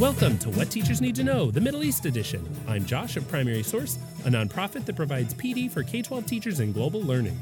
Welcome 0.00 0.38
to 0.38 0.50
What 0.50 0.70
Teachers 0.70 1.00
Need 1.00 1.16
to 1.16 1.24
Know, 1.24 1.50
the 1.50 1.60
Middle 1.60 1.82
East 1.82 2.06
Edition. 2.06 2.48
I'm 2.68 2.86
Josh 2.86 3.16
of 3.16 3.26
Primary 3.26 3.64
Source, 3.64 3.98
a 4.24 4.28
nonprofit 4.28 4.84
that 4.84 4.94
provides 4.94 5.34
PD 5.34 5.68
for 5.68 5.82
K 5.82 6.02
12 6.02 6.24
teachers 6.24 6.60
in 6.60 6.70
global 6.70 7.02
learning. 7.02 7.36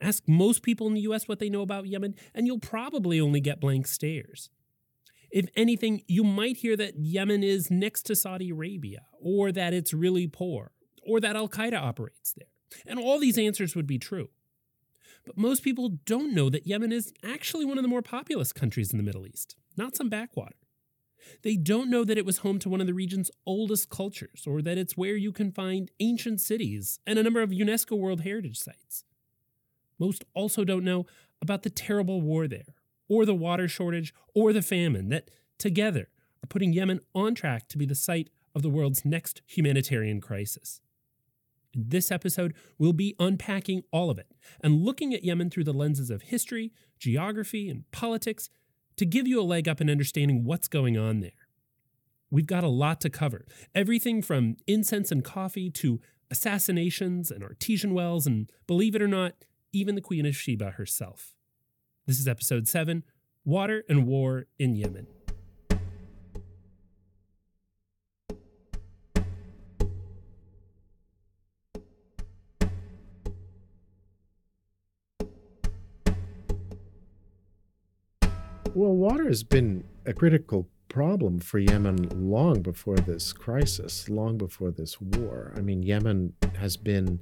Ask 0.02 0.24
most 0.28 0.64
people 0.64 0.88
in 0.88 0.94
the 0.94 1.02
US 1.02 1.28
what 1.28 1.40
they 1.40 1.50
know 1.50 1.62
about 1.62 1.86
Yemen, 1.86 2.16
and 2.34 2.48
you'll 2.48 2.60
probably 2.60 3.22
only 3.22 3.40
get 3.40 3.62
blank 3.62 3.88
stares. 3.88 4.50
If 5.32 5.48
anything, 5.56 6.02
you 6.08 6.24
might 6.24 6.58
hear 6.58 6.76
that 6.78 6.96
Yemen 6.98 7.44
is 7.44 7.70
next 7.72 8.04
to 8.04 8.16
Saudi 8.16 8.50
Arabia, 8.50 9.04
or 9.20 9.52
that 9.52 9.74
it's 9.74 9.94
really 9.94 10.28
poor, 10.28 10.72
or 11.06 11.20
that 11.20 11.36
Al 11.36 11.48
Qaeda 11.48 11.82
operates 11.82 12.34
there. 12.34 12.48
And 12.86 13.00
all 13.00 13.20
these 13.20 13.38
answers 13.38 13.76
would 13.76 13.88
be 13.88 14.00
true. 14.00 14.30
But 15.26 15.38
most 15.38 15.64
people 15.64 15.90
don't 16.06 16.34
know 16.34 16.50
that 16.50 16.68
Yemen 16.68 16.92
is 16.92 17.14
actually 17.24 17.66
one 17.66 17.78
of 17.78 17.84
the 17.84 17.90
more 17.90 18.02
populous 18.02 18.54
countries 18.54 18.92
in 18.92 18.98
the 18.98 19.04
Middle 19.04 19.26
East, 19.26 19.56
not 19.76 19.96
some 19.96 20.10
backwater. 20.10 20.56
They 21.42 21.56
don't 21.56 21.90
know 21.90 22.04
that 22.04 22.18
it 22.18 22.26
was 22.26 22.40
home 22.40 22.60
to 22.60 22.70
one 22.70 22.82
of 22.82 22.88
the 22.88 22.94
region's 22.94 23.32
oldest 23.48 23.90
cultures, 23.90 24.46
or 24.46 24.62
that 24.62 24.78
it's 24.78 24.96
where 24.96 25.16
you 25.16 25.32
can 25.32 25.52
find 25.52 25.90
ancient 26.00 26.42
cities 26.42 27.00
and 27.08 27.18
a 27.18 27.24
number 27.24 27.42
of 27.42 27.50
UNESCO 27.50 27.98
World 27.98 28.22
Heritage 28.22 28.60
Sites. 28.60 29.04
Most 29.98 30.24
also 30.34 30.64
don't 30.64 30.84
know 30.84 31.06
about 31.42 31.64
the 31.64 31.70
terrible 31.72 32.22
war 32.22 32.48
there, 32.48 32.76
or 33.08 33.26
the 33.26 33.34
water 33.34 33.68
shortage, 33.68 34.14
or 34.36 34.54
the 34.54 34.62
famine 34.62 35.10
that, 35.10 35.30
together, 35.58 36.10
are 36.44 36.48
putting 36.48 36.74
Yemen 36.74 37.00
on 37.16 37.34
track 37.34 37.68
to 37.70 37.78
be 37.78 37.86
the 37.86 37.96
site 37.96 38.30
of 38.54 38.62
the 38.62 38.70
world's 38.70 39.04
next 39.04 39.42
humanitarian 39.48 40.22
crisis. 40.22 40.82
This 41.78 42.10
episode, 42.10 42.54
we'll 42.80 42.94
be 42.94 43.16
unpacking 43.20 43.84
all 43.92 44.10
of 44.10 44.18
it 44.18 44.32
and 44.64 44.82
looking 44.82 45.14
at 45.14 45.26
Yemen 45.26 45.50
through 45.50 45.66
the 45.66 45.74
lenses 45.74 46.10
of 46.10 46.22
history, 46.22 46.72
geography, 46.98 47.70
and 47.70 47.84
politics 47.92 48.50
to 48.96 49.06
give 49.06 49.28
you 49.28 49.42
a 49.42 49.44
leg 49.44 49.68
up 49.68 49.82
in 49.82 49.90
understanding 49.90 50.46
what's 50.46 50.70
going 50.70 50.98
on 50.98 51.20
there. 51.20 51.32
We've 52.32 52.48
got 52.48 52.64
a 52.64 52.70
lot 52.70 53.02
to 53.02 53.10
cover 53.10 53.46
everything 53.76 54.22
from 54.22 54.56
incense 54.68 55.12
and 55.12 55.22
coffee 55.22 55.70
to 55.72 56.00
assassinations 56.32 57.30
and 57.30 57.44
artesian 57.44 57.94
wells, 57.94 58.26
and 58.26 58.50
believe 58.68 58.96
it 58.96 59.02
or 59.02 59.08
not, 59.08 59.34
even 59.74 59.96
the 59.96 60.02
Queen 60.02 60.26
of 60.26 60.36
Sheba 60.36 60.72
herself. 60.72 61.36
This 62.08 62.20
is 62.20 62.28
episode 62.28 62.68
7 62.68 63.04
Water 63.44 63.84
and 63.90 64.08
War 64.08 64.46
in 64.58 64.76
Yemen. 64.76 65.08
Water 79.26 79.32
has 79.32 79.44
been 79.44 79.84
a 80.06 80.14
critical 80.14 80.68
problem 80.88 81.40
for 81.40 81.58
Yemen 81.58 82.30
long 82.30 82.62
before 82.62 82.98
this 82.98 83.34
crisis, 83.34 84.08
long 84.08 84.38
before 84.38 84.70
this 84.70 85.02
war. 85.02 85.52
I 85.58 85.62
mean, 85.62 85.82
Yemen 85.82 86.34
has 86.60 86.78
been 86.78 87.20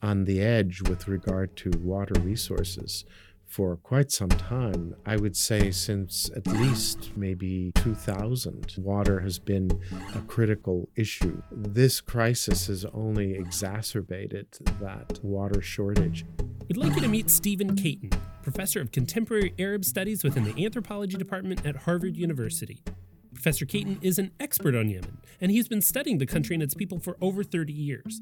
on 0.00 0.24
the 0.24 0.40
edge 0.40 0.80
with 0.80 1.08
regard 1.08 1.54
to 1.56 1.70
water 1.82 2.18
resources 2.20 3.04
for 3.44 3.76
quite 3.76 4.10
some 4.10 4.30
time. 4.30 4.94
I 5.04 5.16
would 5.16 5.36
say 5.36 5.70
since 5.72 6.30
at 6.34 6.46
least 6.46 7.14
maybe 7.16 7.70
2000, 7.74 8.76
water 8.78 9.20
has 9.20 9.38
been 9.38 9.78
a 10.14 10.20
critical 10.22 10.88
issue. 10.96 11.42
This 11.50 12.00
crisis 12.00 12.68
has 12.68 12.86
only 12.94 13.34
exacerbated 13.34 14.46
that 14.80 15.20
water 15.22 15.60
shortage. 15.60 16.24
We'd 16.66 16.78
like 16.78 16.94
you 16.94 17.02
to 17.02 17.08
meet 17.08 17.28
Steven 17.28 17.76
Caton, 17.76 18.08
professor 18.42 18.80
of 18.80 18.92
contemporary 18.92 19.54
Arab 19.58 19.84
studies 19.84 20.24
within 20.24 20.44
the 20.44 20.64
anthropology 20.64 21.16
department 21.16 21.64
at 21.64 21.76
Harvard 21.76 22.16
University. 22.16 22.82
Professor 23.32 23.64
Caton 23.64 23.98
is 24.02 24.18
an 24.18 24.30
expert 24.40 24.74
on 24.74 24.88
Yemen, 24.88 25.18
and 25.40 25.50
he's 25.50 25.68
been 25.68 25.80
studying 25.80 26.18
the 26.18 26.26
country 26.26 26.54
and 26.54 26.62
its 26.62 26.74
people 26.74 26.98
for 26.98 27.16
over 27.20 27.42
30 27.42 27.72
years. 27.72 28.20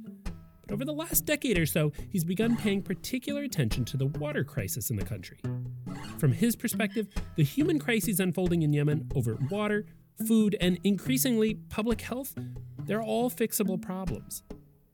But 0.63 0.75
over 0.75 0.85
the 0.85 0.93
last 0.93 1.25
decade 1.25 1.59
or 1.59 1.67
so, 1.67 1.93
he's 2.11 2.25
begun 2.25 2.57
paying 2.57 2.83
particular 2.83 3.43
attention 3.43 3.85
to 3.87 3.97
the 3.97 4.07
water 4.07 4.45
crisis 4.45 4.91
in 4.91 4.97
the 4.97 5.05
country. 5.05 5.39
From 6.19 6.33
his 6.33 6.55
perspective, 6.55 7.09
the 7.37 7.43
human 7.43 7.79
crises 7.79 8.21
unfolding 8.21 8.63
in 8.63 8.73
Yemen 8.73 9.11
over 9.15 9.39
water, 9.51 9.87
food, 10.27 10.57
and 10.61 10.79
increasingly 10.85 11.55
public 11.71 12.03
health, 12.03 12.35
they're 12.85 13.03
all 13.03 13.31
fixable 13.31 13.81
problems. 13.81 14.43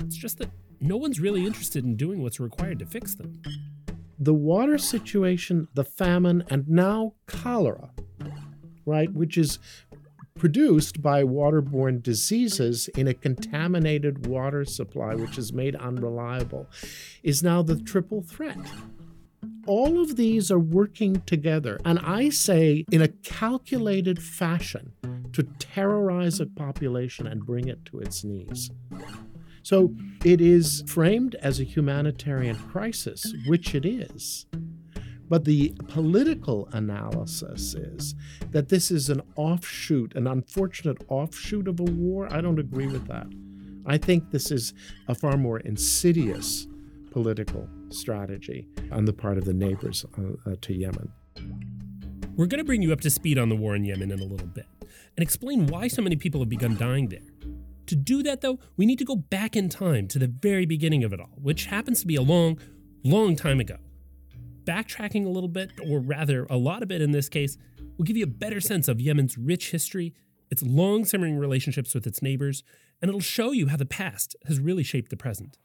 It's 0.01 0.17
just 0.17 0.39
that 0.39 0.51
no 0.81 0.97
one's 0.97 1.21
really 1.21 1.45
interested 1.45 1.85
in 1.85 1.97
doing 1.97 2.23
what's 2.23 2.41
required 2.41 2.79
to 2.79 2.87
fix 2.87 3.15
them. 3.15 3.43
The 4.19 4.35
water 4.35 4.79
situation, 4.79 5.69
the 5.75 5.85
famine, 5.85 6.45
and 6.49 6.69
now 6.69 7.15
cholera, 7.27 7.91
right, 8.85 9.13
which 9.13 9.37
is 9.37 9.59
produced 10.37 11.03
by 11.03 11.23
waterborne 11.23 12.03
diseases 12.03 12.89
in 12.89 13.09
a 13.09 13.15
contaminated 13.15 14.27
water 14.27 14.65
supply, 14.65 15.15
which 15.15 15.39
is 15.39 15.53
made 15.53 15.75
unreliable, 15.77 16.69
is 17.23 17.43
now 17.43 17.63
the 17.63 17.77
triple 17.77 18.23
threat. 18.23 18.59
All 19.67 20.01
of 20.01 20.17
these 20.17 20.51
are 20.51 20.59
working 20.59 21.23
together, 21.23 21.79
and 21.85 21.99
I 21.99 22.29
say 22.29 22.85
in 22.93 23.03
a 23.03 23.09
calculated 23.09 24.23
fashion 24.23 24.93
to 25.33 25.43
terrorize 25.59 26.39
a 26.39 26.47
population 26.47 27.27
and 27.27 27.45
bring 27.45 27.67
it 27.69 27.85
to 27.87 28.01
its 28.01 28.23
knees. 28.23 28.71
So 29.67 29.93
it 30.25 30.41
is 30.41 30.85
framed 30.87 31.35
as 31.43 31.59
a 31.59 31.65
humanitarian 31.65 32.55
crisis, 32.55 33.35
which 33.49 33.75
it 33.75 33.85
is. 33.85 34.47
But 35.29 35.45
the 35.45 35.75
political 35.89 36.69
analysis 36.71 37.75
is 37.75 38.15
that 38.53 38.69
this 38.69 38.93
is 38.93 39.11
an 39.11 39.23
offshoot, 39.35 40.15
an 40.15 40.29
unfortunate 40.29 40.99
offshoot 41.09 41.67
of 41.67 41.81
a 41.81 41.83
war. 41.83 42.33
I 42.33 42.43
don't 42.43 42.61
agree 42.61 42.87
with 42.87 43.09
that. 43.09 43.27
I 43.87 43.99
think 43.99 44.31
this 44.31 44.53
is 44.53 44.73
a 45.09 45.17
far 45.17 45.37
more 45.37 45.59
insidious 45.59 46.69
political 47.11 47.69
strategy 47.89 48.69
on 48.93 49.05
the 49.05 49.13
part 49.13 49.37
of 49.37 49.47
the 49.47 49.53
neighbors 49.53 50.07
uh, 50.17 50.49
uh, 50.49 50.55
to 50.61 50.75
Yemen. 50.75 51.11
We're 52.37 52.47
going 52.47 52.59
to 52.59 52.65
bring 52.65 52.83
you 52.83 52.93
up 52.93 53.01
to 53.01 53.11
speed 53.11 53.37
on 53.37 53.49
the 53.49 53.57
war 53.57 53.75
in 53.75 53.85
Yemen 53.85 54.13
in 54.13 54.21
a 54.21 54.27
little 54.27 54.47
bit 54.47 54.67
and 54.81 55.25
explain 55.25 55.67
why 55.67 55.89
so 55.89 56.03
many 56.03 56.15
people 56.15 56.41
have 56.41 56.49
begun 56.49 56.77
dying 56.77 57.09
there. 57.09 57.19
To 57.87 57.97
do 57.97 58.23
that, 58.25 58.41
though, 58.41 58.59
we 58.77 58.87
need 58.87 58.99
to 58.99 59.05
go 59.05 59.17
back 59.17 59.57
in 59.57 59.69
time 59.69 60.09
to 60.09 60.19
the 60.19 60.27
very 60.27 60.67
beginning 60.67 61.05
of 61.05 61.13
it 61.13 61.21
all, 61.21 61.39
which 61.41 61.67
happens 61.67 62.01
to 62.01 62.07
be 62.07 62.17
a 62.17 62.23
long, 62.23 62.59
long 63.05 63.37
time 63.37 63.61
ago 63.61 63.77
backtracking 64.67 65.25
a 65.25 65.29
little 65.31 65.49
bit, 65.49 65.71
or 65.89 66.01
rather 66.01 66.45
a 66.51 66.57
lot 66.57 66.83
of 66.83 66.91
it 66.91 67.01
in 67.01 67.13
this 67.13 67.29
case, 67.29 67.57
will 67.97 68.05
give 68.05 68.17
you 68.17 68.25
a 68.25 68.27
better 68.27 68.61
sense 68.61 68.89
of 68.89 69.01
Yemen's 69.01 69.39
rich 69.39 69.71
history, 69.71 70.13
its 70.51 70.63
long 70.63 71.05
simmering 71.05 71.39
relationships 71.39 71.95
with 71.95 72.07
its 72.07 72.21
neighbors, 72.21 72.63
and 73.01 73.09
it'll 73.09 73.21
show 73.21 73.53
you 73.53 73.69
how 73.69 73.77
the 73.77 73.87
past 73.87 74.37
has 74.47 74.59
really 74.59 74.83
shaped 74.83 75.11
the 75.11 75.17
present. 75.17 75.57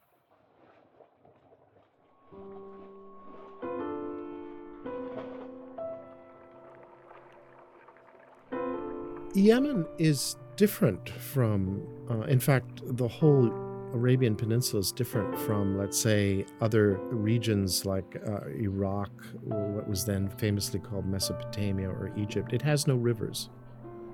Yemen 9.34 9.86
is 9.98 10.36
different 10.62 11.10
from, 11.10 11.82
uh, 12.08 12.20
in 12.36 12.40
fact, 12.40 12.82
the 12.86 13.08
whole 13.08 13.48
Arabian 13.96 14.36
Peninsula 14.36 14.80
is 14.80 14.92
different 14.92 15.36
from, 15.40 15.76
let's 15.76 16.00
say, 16.00 16.46
other 16.62 17.00
regions 17.10 17.84
like 17.84 18.22
uh, 18.28 18.46
Iraq, 18.70 19.10
what 19.42 19.90
was 19.90 20.06
then 20.06 20.30
famously 20.38 20.80
called 20.80 21.08
Mesopotamia 21.08 21.90
or 21.90 22.12
Egypt. 22.16 22.54
It 22.54 22.62
has 22.62 22.86
no 22.86 22.96
rivers. 22.96 23.50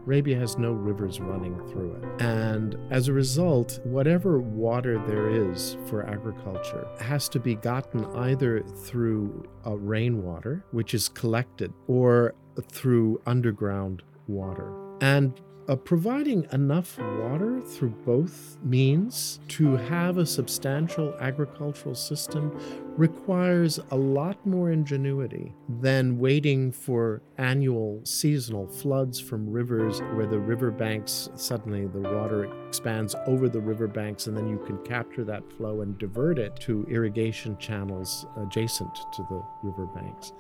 Arabia 0.06 0.40
has 0.40 0.58
no 0.58 0.72
rivers 0.72 1.20
running 1.20 1.58
through 1.68 1.96
it. 1.96 2.22
And 2.22 2.78
as 2.92 3.10
a 3.10 3.14
result, 3.14 3.82
whatever 3.84 4.40
water 4.40 5.04
there 5.06 5.30
is 5.30 5.76
for 5.88 6.08
agriculture 6.08 6.88
has 7.02 7.28
to 7.28 7.42
be 7.42 7.56
gotten 7.56 8.06
either 8.28 8.62
through 8.62 9.44
uh, 9.66 9.76
rainwater, 9.76 10.64
which 10.72 10.94
is 10.94 11.10
collected, 11.10 11.74
or 11.88 12.36
through 12.72 13.22
underground 13.26 14.02
water. 14.28 14.72
And 15.02 15.40
uh, 15.68 15.76
providing 15.76 16.48
enough 16.54 16.98
water 16.98 17.62
through 17.62 17.90
both 18.06 18.58
means 18.64 19.40
to 19.50 19.76
have 19.76 20.18
a 20.18 20.26
substantial 20.26 21.14
agricultural 21.20 21.94
system 21.94 22.58
requires 22.96 23.80
a 23.92 23.96
lot 23.96 24.44
more 24.46 24.72
ingenuity 24.72 25.54
than 25.82 26.18
waiting 26.18 26.72
for 26.72 27.22
annual 27.38 28.00
seasonal 28.04 28.66
floods 28.66 29.20
from 29.20 29.50
rivers 29.50 30.00
where 30.14 30.26
the 30.26 30.40
riverbanks 30.40 31.30
suddenly 31.36 31.86
the 31.86 32.00
water 32.00 32.50
expands 32.68 33.14
over 33.28 33.50
the 33.50 33.60
riverbanks 33.60 34.28
and 34.28 34.38
then 34.38 34.48
you 34.48 34.58
can 34.66 34.78
capture 34.86 35.24
that 35.24 35.44
flow 35.54 35.82
and 35.82 35.98
divert 35.98 36.40
it 36.40 36.56
to 36.56 36.88
irrigation 36.90 37.58
channels 37.58 38.26
adjacent 38.38 38.96
to 39.14 39.22
the 39.30 39.44
riverbanks. 39.62 40.32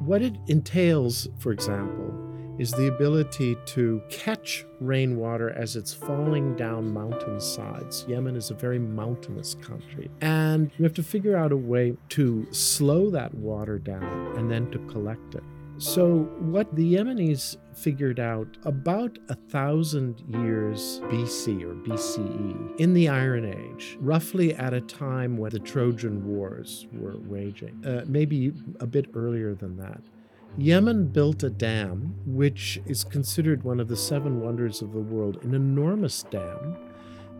What 0.00 0.22
it 0.22 0.36
entails, 0.46 1.28
for 1.38 1.52
example, 1.52 2.27
is 2.58 2.72
the 2.72 2.88
ability 2.88 3.56
to 3.66 4.02
catch 4.10 4.66
rainwater 4.80 5.50
as 5.50 5.76
it's 5.76 5.94
falling 5.94 6.56
down 6.56 6.92
mountainsides. 6.92 8.04
Yemen 8.08 8.34
is 8.34 8.50
a 8.50 8.54
very 8.54 8.78
mountainous 8.78 9.54
country. 9.54 10.10
And 10.20 10.70
you 10.76 10.82
have 10.82 10.94
to 10.94 11.02
figure 11.02 11.36
out 11.36 11.52
a 11.52 11.56
way 11.56 11.96
to 12.10 12.46
slow 12.50 13.10
that 13.10 13.32
water 13.34 13.78
down 13.78 14.36
and 14.36 14.50
then 14.50 14.70
to 14.72 14.78
collect 14.86 15.36
it. 15.36 15.44
So, 15.80 16.28
what 16.40 16.74
the 16.74 16.94
Yemenis 16.94 17.56
figured 17.72 18.18
out 18.18 18.48
about 18.64 19.16
a 19.28 19.36
thousand 19.36 20.24
years 20.28 21.00
BC 21.04 21.62
or 21.62 21.74
BCE 21.74 22.80
in 22.80 22.94
the 22.94 23.08
Iron 23.08 23.44
Age, 23.44 23.96
roughly 24.00 24.56
at 24.56 24.74
a 24.74 24.80
time 24.80 25.36
when 25.36 25.52
the 25.52 25.60
Trojan 25.60 26.26
Wars 26.26 26.88
were 26.92 27.18
waging, 27.18 27.80
uh, 27.86 28.04
maybe 28.08 28.52
a 28.80 28.88
bit 28.88 29.06
earlier 29.14 29.54
than 29.54 29.76
that. 29.76 30.00
Yemen 30.56 31.08
built 31.08 31.42
a 31.42 31.50
dam, 31.50 32.14
which 32.26 32.80
is 32.86 33.04
considered 33.04 33.62
one 33.62 33.78
of 33.78 33.88
the 33.88 33.96
seven 33.96 34.40
wonders 34.40 34.82
of 34.82 34.92
the 34.92 35.00
world, 35.00 35.44
an 35.44 35.54
enormous 35.54 36.24
dam 36.24 36.76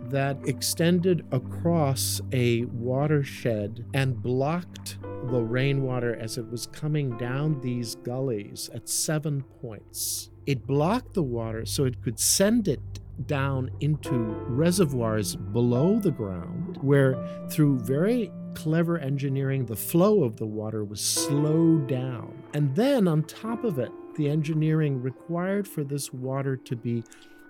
that 0.04 0.38
extended 0.46 1.26
across 1.32 2.20
a 2.32 2.64
watershed 2.66 3.84
and 3.92 4.22
blocked 4.22 4.98
the 5.30 5.40
rainwater 5.40 6.14
as 6.16 6.38
it 6.38 6.48
was 6.50 6.66
coming 6.66 7.16
down 7.18 7.60
these 7.60 7.96
gullies 7.96 8.70
at 8.72 8.88
seven 8.88 9.42
points. 9.60 10.30
It 10.46 10.66
blocked 10.66 11.14
the 11.14 11.22
water 11.22 11.66
so 11.66 11.84
it 11.84 12.00
could 12.02 12.18
send 12.18 12.68
it 12.68 12.80
down 13.26 13.70
into 13.80 14.14
reservoirs 14.16 15.34
below 15.36 15.98
the 15.98 16.12
ground, 16.12 16.78
where 16.80 17.16
through 17.50 17.80
very 17.80 18.30
clever 18.54 18.98
engineering, 18.98 19.66
the 19.66 19.76
flow 19.76 20.24
of 20.24 20.36
the 20.36 20.46
water 20.46 20.84
was 20.84 21.00
slowed 21.00 21.88
down. 21.88 22.42
And 22.54 22.74
then 22.74 23.08
on 23.08 23.22
top 23.24 23.64
of 23.64 23.78
it, 23.78 23.90
the 24.16 24.28
engineering 24.28 25.00
required 25.00 25.66
for 25.66 25.84
this 25.84 26.12
water 26.12 26.56
to 26.56 26.76
be 26.76 27.04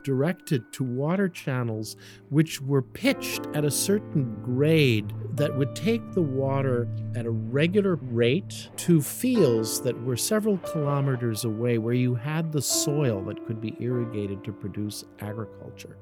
directed 0.05 0.73
to 0.73 0.85
water 0.85 1.29
channels 1.29 1.97
which 2.31 2.61
were 2.63 2.83
pitched 2.83 3.47
at 3.55 3.65
a 3.65 3.71
certain 3.71 4.35
grade 4.43 5.13
that 5.35 5.55
would 5.57 5.75
take 5.75 6.13
the 6.13 6.23
water 6.23 6.89
at 7.15 7.27
a 7.27 7.31
regular 7.31 7.97
rate 7.97 8.71
to 8.77 9.03
fields 9.03 9.81
that 9.81 10.01
were 10.05 10.17
several 10.17 10.57
kilometers 10.59 11.45
away 11.45 11.79
where 11.79 11.95
you 11.95 12.15
had 12.15 12.53
the 12.53 12.63
soil 12.63 13.21
that 13.23 13.45
could 13.47 13.61
be 13.61 13.77
irrigated 13.81 14.43
to 14.45 14.53
produce 14.53 15.05
agriculture. 15.21 15.99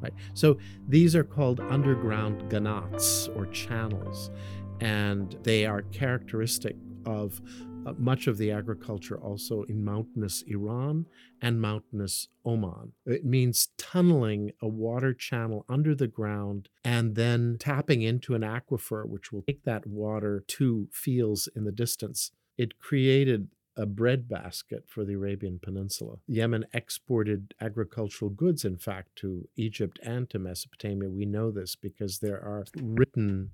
Right? 0.00 0.14
So 0.34 0.58
these 0.88 1.14
are 1.14 1.24
called 1.24 1.60
underground 1.60 2.50
qanats 2.50 3.34
or 3.36 3.46
channels, 3.46 4.30
and 4.80 5.36
they 5.42 5.66
are 5.66 5.82
characteristic 5.82 6.76
of 7.04 7.40
uh, 7.86 7.94
much 7.96 8.26
of 8.26 8.36
the 8.36 8.50
agriculture 8.50 9.18
also 9.18 9.62
in 9.62 9.82
mountainous 9.82 10.42
Iran 10.46 11.06
and 11.40 11.60
mountainous 11.60 12.28
Oman. 12.44 12.92
It 13.06 13.24
means 13.24 13.68
tunneling 13.78 14.52
a 14.60 14.68
water 14.68 15.14
channel 15.14 15.64
under 15.68 15.94
the 15.94 16.06
ground 16.06 16.68
and 16.84 17.14
then 17.14 17.56
tapping 17.58 18.02
into 18.02 18.34
an 18.34 18.42
aquifer, 18.42 19.08
which 19.08 19.32
will 19.32 19.42
take 19.42 19.64
that 19.64 19.86
water 19.86 20.44
to 20.48 20.88
fields 20.92 21.48
in 21.56 21.64
the 21.64 21.72
distance. 21.72 22.32
It 22.58 22.78
created 22.78 23.48
a 23.76 23.86
breadbasket 23.86 24.84
for 24.88 25.04
the 25.04 25.14
Arabian 25.14 25.58
Peninsula. 25.62 26.16
Yemen 26.26 26.66
exported 26.72 27.54
agricultural 27.60 28.30
goods, 28.30 28.64
in 28.64 28.76
fact, 28.76 29.16
to 29.16 29.48
Egypt 29.56 29.98
and 30.02 30.28
to 30.30 30.38
Mesopotamia. 30.38 31.08
We 31.08 31.24
know 31.24 31.50
this 31.50 31.76
because 31.76 32.18
there 32.18 32.38
are 32.38 32.64
written 32.76 33.50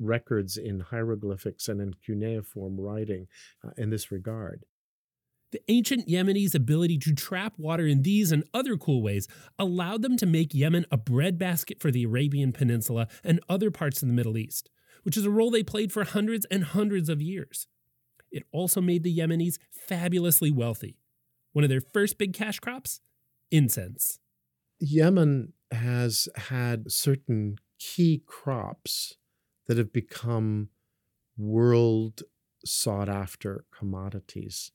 records 0.00 0.56
in 0.56 0.80
hieroglyphics 0.80 1.68
and 1.68 1.80
in 1.80 1.94
cuneiform 1.94 2.80
writing 2.80 3.26
uh, 3.64 3.70
in 3.76 3.90
this 3.90 4.10
regard. 4.10 4.64
The 5.50 5.62
ancient 5.68 6.06
Yemenis' 6.08 6.54
ability 6.54 6.98
to 6.98 7.14
trap 7.14 7.54
water 7.56 7.86
in 7.86 8.02
these 8.02 8.32
and 8.32 8.44
other 8.52 8.76
cool 8.76 9.02
ways 9.02 9.26
allowed 9.58 10.02
them 10.02 10.16
to 10.18 10.26
make 10.26 10.52
Yemen 10.52 10.84
a 10.90 10.98
breadbasket 10.98 11.80
for 11.80 11.90
the 11.90 12.04
Arabian 12.04 12.52
Peninsula 12.52 13.08
and 13.24 13.40
other 13.48 13.70
parts 13.70 14.02
of 14.02 14.08
the 14.08 14.14
Middle 14.14 14.36
East, 14.36 14.68
which 15.04 15.16
is 15.16 15.24
a 15.24 15.30
role 15.30 15.50
they 15.50 15.62
played 15.62 15.90
for 15.90 16.04
hundreds 16.04 16.44
and 16.50 16.64
hundreds 16.64 17.08
of 17.08 17.22
years. 17.22 17.66
It 18.30 18.44
also 18.52 18.80
made 18.80 19.02
the 19.02 19.16
Yemenis 19.16 19.58
fabulously 19.70 20.50
wealthy. 20.50 20.98
One 21.52 21.64
of 21.64 21.70
their 21.70 21.80
first 21.80 22.18
big 22.18 22.34
cash 22.34 22.60
crops? 22.60 23.00
Incense. 23.50 24.18
Yemen 24.80 25.54
has 25.70 26.28
had 26.36 26.90
certain 26.92 27.56
key 27.78 28.22
crops 28.26 29.16
that 29.66 29.78
have 29.78 29.92
become 29.92 30.68
world 31.36 32.22
sought 32.64 33.08
after 33.08 33.64
commodities. 33.76 34.72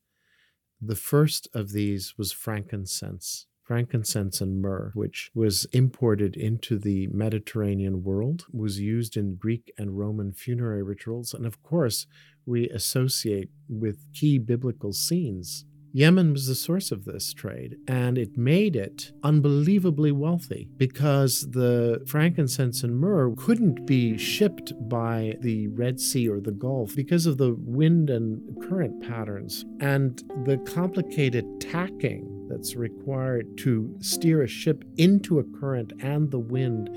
The 0.82 0.96
first 0.96 1.48
of 1.54 1.72
these 1.72 2.18
was 2.18 2.32
frankincense, 2.32 3.48
frankincense 3.64 4.42
and 4.42 4.62
myrrh, 4.62 4.92
which 4.94 5.32
was 5.34 5.66
imported 5.72 6.36
into 6.36 6.78
the 6.78 7.08
Mediterranean 7.08 8.04
world, 8.04 8.46
was 8.52 8.80
used 8.80 9.18
in 9.18 9.36
Greek 9.36 9.74
and 9.78 9.98
Roman 9.98 10.34
funerary 10.34 10.84
rituals, 10.84 11.34
and 11.34 11.46
of 11.46 11.64
course, 11.64 12.06
we 12.46 12.70
associate 12.70 13.50
with 13.70 14.12
key 14.14 14.38
biblical 14.38 14.92
scenes. 14.92 15.66
Yemen 15.96 16.34
was 16.34 16.48
the 16.48 16.56
source 16.56 16.92
of 16.92 17.06
this 17.06 17.34
trade, 17.34 17.78
and 17.88 18.18
it 18.18 18.36
made 18.36 18.76
it 18.76 19.12
unbelievably 19.22 20.12
wealthy 20.12 20.68
because 20.76 21.48
the 21.52 22.04
frankincense 22.08 22.82
and 22.82 22.98
myrrh 22.98 23.36
couldn't 23.38 23.86
be 23.86 24.18
shipped 24.18 24.74
by 24.90 25.36
the 25.42 25.68
Red 25.68 26.00
Sea 26.00 26.28
or 26.28 26.42
the 26.42 26.52
Gulf 26.52 26.96
because 26.96 27.28
of 27.28 27.38
the 27.38 27.54
wind 27.60 28.10
and 28.10 28.42
current 28.68 29.08
patterns 29.08 29.66
and 29.82 30.18
the 30.46 30.58
complicated 30.66 31.46
tacking 31.62 32.33
that's 32.48 32.76
required 32.76 33.58
to 33.60 33.96
steer 34.00 34.44
a 34.44 34.48
ship 34.48 34.84
into 34.98 35.40
a 35.40 35.44
current 35.44 35.94
and 36.02 36.32
the 36.32 36.40
wind 36.40 36.90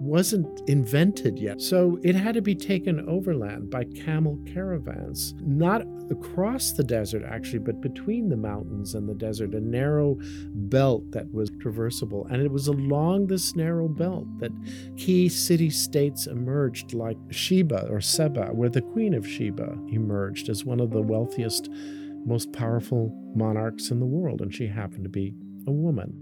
wasn't 0.00 0.68
invented 0.68 1.38
yet. 1.38 1.60
So 1.60 1.98
it 2.02 2.14
had 2.14 2.34
to 2.34 2.42
be 2.42 2.54
taken 2.54 3.08
overland 3.08 3.70
by 3.70 3.84
camel 3.84 4.38
caravans, 4.46 5.34
not 5.40 5.86
across 6.10 6.72
the 6.72 6.82
desert 6.82 7.22
actually, 7.24 7.60
but 7.60 7.80
between 7.80 8.28
the 8.28 8.36
mountains 8.36 8.94
and 8.94 9.08
the 9.08 9.14
desert, 9.14 9.54
a 9.54 9.60
narrow 9.60 10.18
belt 10.48 11.10
that 11.12 11.32
was 11.32 11.50
traversable. 11.50 12.30
And 12.30 12.42
it 12.42 12.50
was 12.50 12.66
along 12.66 13.28
this 13.28 13.54
narrow 13.54 13.88
belt 13.88 14.26
that 14.40 14.52
key 14.96 15.28
city 15.28 15.70
states 15.70 16.26
emerged, 16.26 16.92
like 16.92 17.18
Sheba 17.30 17.88
or 17.88 18.00
Seba, 18.00 18.46
where 18.52 18.68
the 18.68 18.82
Queen 18.82 19.14
of 19.14 19.26
Sheba 19.26 19.78
emerged 19.88 20.48
as 20.48 20.64
one 20.64 20.80
of 20.80 20.90
the 20.90 21.02
wealthiest, 21.02 21.70
most 22.24 22.52
powerful 22.52 23.10
monarchs 23.34 23.90
in 23.90 24.00
the 24.00 24.06
world. 24.06 24.40
And 24.40 24.54
she 24.54 24.66
happened 24.66 25.04
to 25.04 25.10
be 25.10 25.34
a 25.66 25.72
woman. 25.72 26.20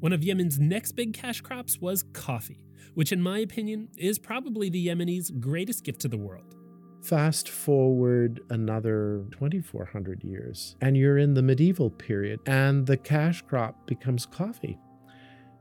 One 0.00 0.12
of 0.12 0.22
Yemen's 0.22 0.60
next 0.60 0.92
big 0.92 1.12
cash 1.12 1.40
crops 1.40 1.80
was 1.80 2.04
coffee, 2.12 2.64
which, 2.94 3.10
in 3.10 3.20
my 3.20 3.38
opinion, 3.38 3.88
is 3.96 4.18
probably 4.18 4.70
the 4.70 4.86
Yemenis' 4.86 5.40
greatest 5.40 5.82
gift 5.82 6.00
to 6.02 6.08
the 6.08 6.16
world. 6.16 6.54
Fast 7.02 7.48
forward 7.48 8.40
another 8.50 9.24
2400 9.32 10.22
years, 10.22 10.76
and 10.80 10.96
you're 10.96 11.18
in 11.18 11.34
the 11.34 11.42
medieval 11.42 11.90
period, 11.90 12.40
and 12.46 12.86
the 12.86 12.96
cash 12.96 13.42
crop 13.42 13.86
becomes 13.86 14.26
coffee. 14.26 14.78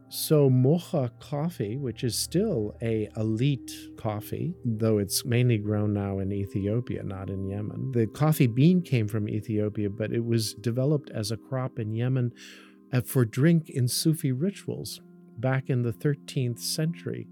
So 0.09 0.49
mocha 0.49 1.11
coffee, 1.19 1.75
which 1.75 2.03
is 2.03 2.17
still 2.17 2.75
a 2.81 3.09
elite 3.17 3.71
coffee, 3.97 4.53
though 4.63 4.99
it's 4.99 5.25
mainly 5.25 5.57
grown 5.57 5.93
now 5.93 6.19
in 6.19 6.31
Ethiopia, 6.31 7.03
not 7.03 7.29
in 7.29 7.45
Yemen. 7.45 7.91
The 7.91 8.07
coffee 8.07 8.47
bean 8.47 8.81
came 8.81 9.09
from 9.09 9.27
Ethiopia, 9.27 9.89
but 9.89 10.13
it 10.13 10.23
was 10.23 10.53
developed 10.53 11.09
as 11.09 11.29
a 11.29 11.37
crop 11.37 11.77
in 11.77 11.93
Yemen 11.93 12.31
uh, 12.93 13.01
for 13.01 13.25
drink 13.25 13.69
in 13.69 13.89
Sufi 13.89 14.31
rituals 14.31 15.01
back 15.37 15.69
in 15.69 15.81
the 15.81 15.91
13th 15.91 16.59
century. 16.59 17.27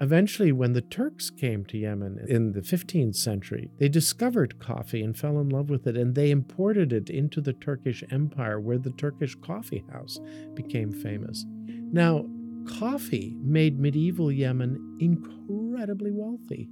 Eventually, 0.00 0.52
when 0.52 0.74
the 0.74 0.82
Turks 0.82 1.30
came 1.30 1.64
to 1.66 1.78
Yemen 1.78 2.18
in 2.28 2.52
the 2.52 2.60
15th 2.60 3.16
century, 3.16 3.70
they 3.78 3.88
discovered 3.88 4.58
coffee 4.58 5.02
and 5.02 5.16
fell 5.16 5.40
in 5.40 5.48
love 5.48 5.70
with 5.70 5.86
it, 5.86 5.96
and 5.96 6.14
they 6.14 6.30
imported 6.30 6.92
it 6.92 7.08
into 7.08 7.40
the 7.40 7.52
Turkish 7.54 8.04
Empire, 8.10 8.60
where 8.60 8.78
the 8.78 8.90
Turkish 8.90 9.36
coffee 9.36 9.84
house 9.90 10.18
became 10.54 10.92
famous. 10.92 11.46
Now, 11.94 12.26
coffee 12.66 13.36
made 13.40 13.78
medieval 13.78 14.32
Yemen 14.32 14.96
incredibly 14.98 16.10
wealthy, 16.10 16.68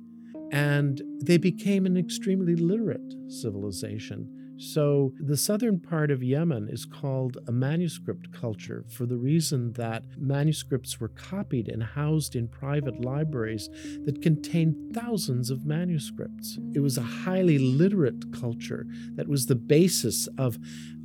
and 0.50 1.00
they 1.22 1.36
became 1.38 1.86
an 1.86 1.96
extremely 1.96 2.56
literate 2.56 3.14
civilization 3.28 4.28
So, 4.58 5.12
the 5.18 5.36
southern 5.36 5.80
part 5.80 6.10
of 6.10 6.22
Yemen 6.22 6.68
is 6.68 6.84
called 6.84 7.38
a 7.48 7.52
manuscript 7.52 8.32
culture 8.32 8.84
for 8.88 9.06
the 9.06 9.16
reason 9.16 9.72
that 9.72 10.04
manuscripts 10.18 11.00
were 11.00 11.08
copied 11.08 11.68
and 11.68 11.82
housed 11.82 12.36
in 12.36 12.48
private 12.48 13.04
libraries 13.04 13.68
that 14.04 14.22
contained 14.22 14.94
thousands 14.94 15.50
of 15.50 15.64
manuscripts. 15.64 16.58
It 16.74 16.80
was 16.80 16.98
a 16.98 17.02
highly 17.02 17.58
literate 17.58 18.32
culture 18.32 18.86
that 19.14 19.28
was 19.28 19.46
the 19.46 19.56
basis 19.56 20.28
of, 20.38 20.58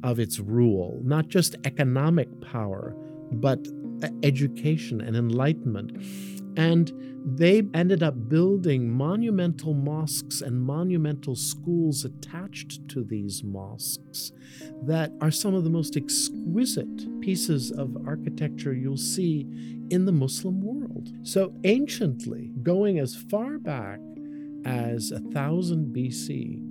of 0.04 0.20
its 0.20 0.40
rule, 0.40 1.02
not 1.04 1.28
just 1.28 1.56
economic 1.66 2.30
power, 2.42 2.96
but 3.32 3.68
education 4.24 5.02
and 5.02 5.16
enlightenment. 5.16 5.92
And 6.58 6.92
they 7.26 7.64
ended 7.74 8.04
up 8.04 8.30
building 8.30 8.90
monumental 8.90 9.74
mosques 9.74 10.42
and 10.42 10.62
monumental 10.62 11.36
schools 11.36 12.06
attached 12.06 12.88
to 12.90 13.04
these 13.04 13.44
mosques 13.44 14.32
that 14.84 15.12
are 15.22 15.30
some 15.30 15.54
of 15.54 15.64
the 15.64 15.70
most 15.70 15.98
exquisite 15.98 17.22
pieces 17.22 17.72
of 17.72 17.98
architecture 18.08 18.74
you'll 18.74 18.96
see 18.96 19.42
in 19.90 20.06
the 20.06 20.12
Muslim 20.12 20.62
world. 20.62 21.10
So, 21.24 21.54
anciently, 21.64 22.52
going 22.64 22.98
as 23.00 23.16
far 23.16 23.58
back 23.58 24.00
as 24.66 25.12
1000 25.12 25.94
BC, 25.94 26.62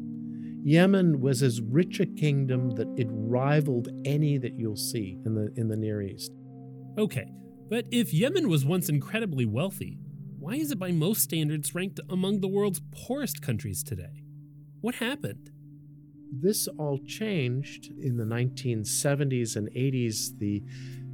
Yemen 0.65 1.21
was 1.21 1.43
as 1.43 1.61
rich 1.61 2.01
a 2.01 2.07
kingdom 2.07 2.71
that 2.71 2.89
it 2.97 3.07
rivaled 3.11 3.89
any 4.05 4.37
that 4.39 4.59
you'll 4.59 4.75
see 4.75 5.19
in 5.25 5.35
the, 5.35 5.53
in 5.55 5.69
the 5.69 5.77
Near 5.77 6.03
East. 6.03 6.33
Okay, 6.99 7.31
but 7.69 7.85
if 7.91 8.15
Yemen 8.15 8.49
was 8.49 8.65
once 8.65 8.89
incredibly 8.89 9.45
wealthy, 9.45 9.99
why 10.39 10.55
is 10.55 10.71
it 10.71 10.79
by 10.79 10.93
most 10.93 11.21
standards 11.21 11.75
ranked 11.75 12.01
among 12.09 12.41
the 12.41 12.49
world's 12.49 12.81
poorest 12.91 13.43
countries 13.43 13.83
today? 13.83 14.23
What 14.81 14.95
happened? 14.95 15.51
This 16.33 16.69
all 16.79 16.99
changed 17.07 17.91
in 18.01 18.17
the 18.17 18.25
1970s 18.25 19.57
and 19.57 19.69
80s. 19.73 20.39
The 20.39 20.63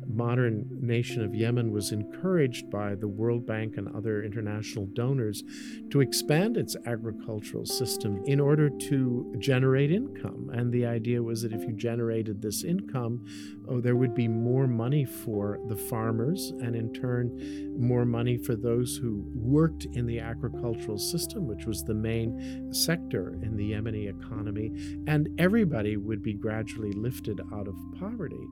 modern 0.07 0.69
nation 0.81 1.25
of 1.25 1.35
Yemen 1.35 1.71
was 1.73 1.93
encouraged 1.93 2.71
by 2.71 2.95
the 2.95 3.09
World 3.09 3.47
Bank 3.47 3.77
and 3.77 3.89
other 3.95 4.23
international 4.23 4.87
donors 4.87 5.43
to 5.91 6.01
expand 6.01 6.57
its 6.57 6.77
agricultural 6.87 7.67
system 7.67 8.23
in 8.27 8.41
order 8.41 8.69
to 8.69 9.35
generate 9.39 9.91
income. 9.91 10.51
And 10.53 10.73
the 10.73 10.87
idea 10.87 11.23
was 11.23 11.43
that 11.43 11.53
if 11.53 11.63
you 11.63 11.73
generated 11.73 12.43
this 12.43 12.65
income, 12.65 13.25
oh, 13.69 13.81
there 13.81 13.97
would 13.97 14.15
be 14.15 14.29
more 14.29 14.67
money 14.67 15.05
for 15.05 15.59
the 15.69 15.77
farmers, 15.77 16.53
and 16.61 16.75
in 16.75 16.93
turn, 16.93 17.77
more 17.79 18.05
money 18.05 18.37
for 18.37 18.55
those 18.55 18.97
who 18.97 19.25
worked 19.35 19.87
in 19.93 20.07
the 20.07 20.21
agricultural 20.21 20.99
system, 20.99 21.47
which 21.47 21.67
was 21.67 21.83
the 21.83 21.95
main 21.95 22.73
sector 22.73 23.39
in 23.43 23.57
the 23.57 23.73
Yemeni 23.73 24.09
economy, 24.09 24.73
and 25.07 25.29
everybody 25.39 25.97
would 25.97 26.23
be 26.23 26.35
gradually 26.35 26.93
lifted 26.93 27.41
out 27.53 27.69
of 27.69 27.77
poverty. 27.99 28.47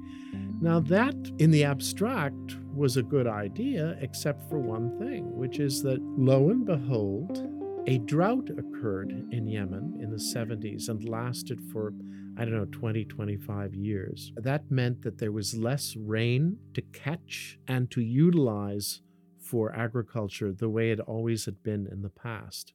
Now, 0.61 0.81
mm. 0.81 0.89
that 0.89 1.17
in 1.39 1.51
the 1.51 1.65
abstract 1.65 2.57
was 2.75 2.97
a 2.97 3.03
good 3.03 3.27
idea, 3.27 3.97
except 4.01 4.49
for 4.49 4.59
one 4.59 4.99
thing, 4.99 5.37
which 5.37 5.59
is 5.59 5.83
that 5.83 6.01
lo 6.03 6.51
and 6.51 6.65
behold, 6.65 7.49
a 7.87 7.99
drought 7.99 8.51
occurred 8.51 9.11
in 9.31 9.49
Yemen 9.49 9.99
in 10.01 10.11
the 10.11 10.17
70s 10.17 10.89
and 10.89 11.09
lasted 11.09 11.61
for, 11.73 11.93
I 12.37 12.45
don't 12.45 12.55
know, 12.55 12.67
20, 12.71 13.05
25 13.05 13.75
years. 13.75 14.33
That 14.37 14.71
meant 14.71 15.03
that 15.03 15.19
there 15.19 15.33
was 15.33 15.55
less 15.55 15.97
rain 15.97 16.59
to 16.75 16.83
catch 16.83 17.59
and 17.69 17.91
to 17.91 18.01
utilize 18.01 19.03
for 19.39 19.75
agriculture 19.75 20.53
the 20.53 20.69
way 20.69 20.91
it 20.91 21.01
always 21.01 21.45
had 21.45 21.63
been 21.63 21.87
in 21.91 22.03
the 22.03 22.11
past. 22.11 22.73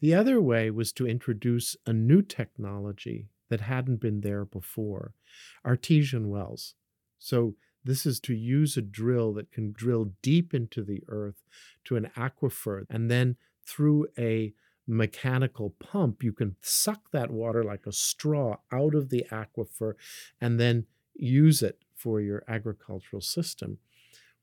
The 0.00 0.14
other 0.14 0.40
way 0.40 0.70
was 0.70 0.92
to 0.94 1.06
introduce 1.06 1.76
a 1.86 1.92
new 1.92 2.22
technology 2.22 3.28
that 3.48 3.62
hadn't 3.62 4.00
been 4.00 4.20
there 4.20 4.44
before 4.44 5.14
artesian 5.64 6.28
wells. 6.28 6.74
So, 7.18 7.54
this 7.84 8.04
is 8.04 8.20
to 8.20 8.34
use 8.34 8.76
a 8.76 8.82
drill 8.82 9.32
that 9.34 9.50
can 9.50 9.72
drill 9.72 10.12
deep 10.20 10.52
into 10.52 10.82
the 10.82 11.02
earth 11.08 11.42
to 11.84 11.96
an 11.96 12.10
aquifer, 12.16 12.84
and 12.90 13.10
then 13.10 13.36
through 13.64 14.08
a 14.18 14.52
mechanical 14.88 15.74
pump, 15.78 16.22
you 16.22 16.32
can 16.32 16.56
suck 16.62 17.10
that 17.12 17.30
water 17.30 17.62
like 17.62 17.86
a 17.86 17.92
straw 17.92 18.56
out 18.72 18.94
of 18.94 19.10
the 19.10 19.26
aquifer 19.30 19.94
and 20.40 20.58
then 20.58 20.86
use 21.14 21.62
it 21.62 21.84
for 21.94 22.20
your 22.20 22.42
agricultural 22.48 23.20
system. 23.20 23.78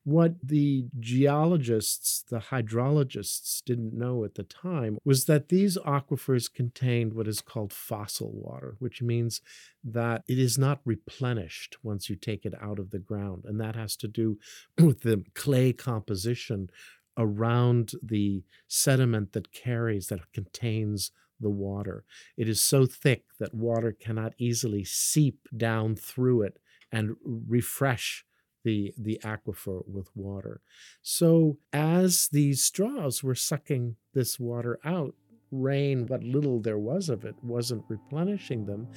What 0.03 0.35
the 0.43 0.85
geologists, 0.99 2.21
the 2.29 2.37
hydrologists 2.37 3.63
didn't 3.65 3.97
know 3.97 4.23
at 4.23 4.35
the 4.35 4.43
time 4.43 4.99
was 5.03 5.25
that 5.25 5.49
these 5.49 5.79
aquifers 5.79 6.53
contained 6.53 7.15
what 7.15 7.27
is 7.27 7.41
called 7.41 7.73
fossil 7.73 8.31
water, 8.31 8.75
which 8.77 9.01
means 9.01 9.41
that 9.83 10.23
it 10.27 10.37
is 10.37 10.59
not 10.59 10.81
replenished 10.85 11.77
once 11.81 12.07
you 12.07 12.15
take 12.15 12.45
it 12.45 12.53
out 12.61 12.77
of 12.77 12.91
the 12.91 12.99
ground. 12.99 13.45
And 13.45 13.59
that 13.59 13.75
has 13.75 13.95
to 13.97 14.07
do 14.07 14.37
with 14.77 15.01
the 15.01 15.23
clay 15.33 15.73
composition 15.73 16.69
around 17.17 17.93
the 18.01 18.43
sediment 18.67 19.33
that 19.33 19.51
carries, 19.51 20.07
that 20.07 20.31
contains 20.33 21.11
the 21.39 21.49
water. 21.49 22.03
It 22.37 22.47
is 22.47 22.61
so 22.61 22.85
thick 22.85 23.23
that 23.39 23.53
water 23.53 23.91
cannot 23.91 24.33
easily 24.37 24.83
seep 24.83 25.47
down 25.55 25.95
through 25.95 26.43
it 26.43 26.59
and 26.91 27.15
refresh 27.23 28.25
the, 28.63 28.93
the 28.97 29.19
aquifer 29.23 29.83
with 29.87 30.09
water. 30.15 30.61
So, 31.01 31.57
as 31.71 32.29
these 32.29 32.63
straws 32.63 33.23
were 33.23 33.35
sucking 33.35 33.95
this 34.13 34.39
water 34.39 34.79
out, 34.83 35.13
rain, 35.51 36.07
what 36.07 36.23
little 36.23 36.59
there 36.59 36.79
was 36.79 37.09
of 37.09 37.23
it, 37.25 37.35
wasn't 37.43 37.83
replenishing 37.87 38.65
them, 38.65 38.87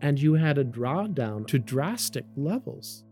and 0.00 0.18
you 0.18 0.34
had 0.34 0.58
a 0.58 0.64
drawdown 0.64 1.46
to 1.48 1.58
drastic 1.58 2.24
levels. 2.36 3.04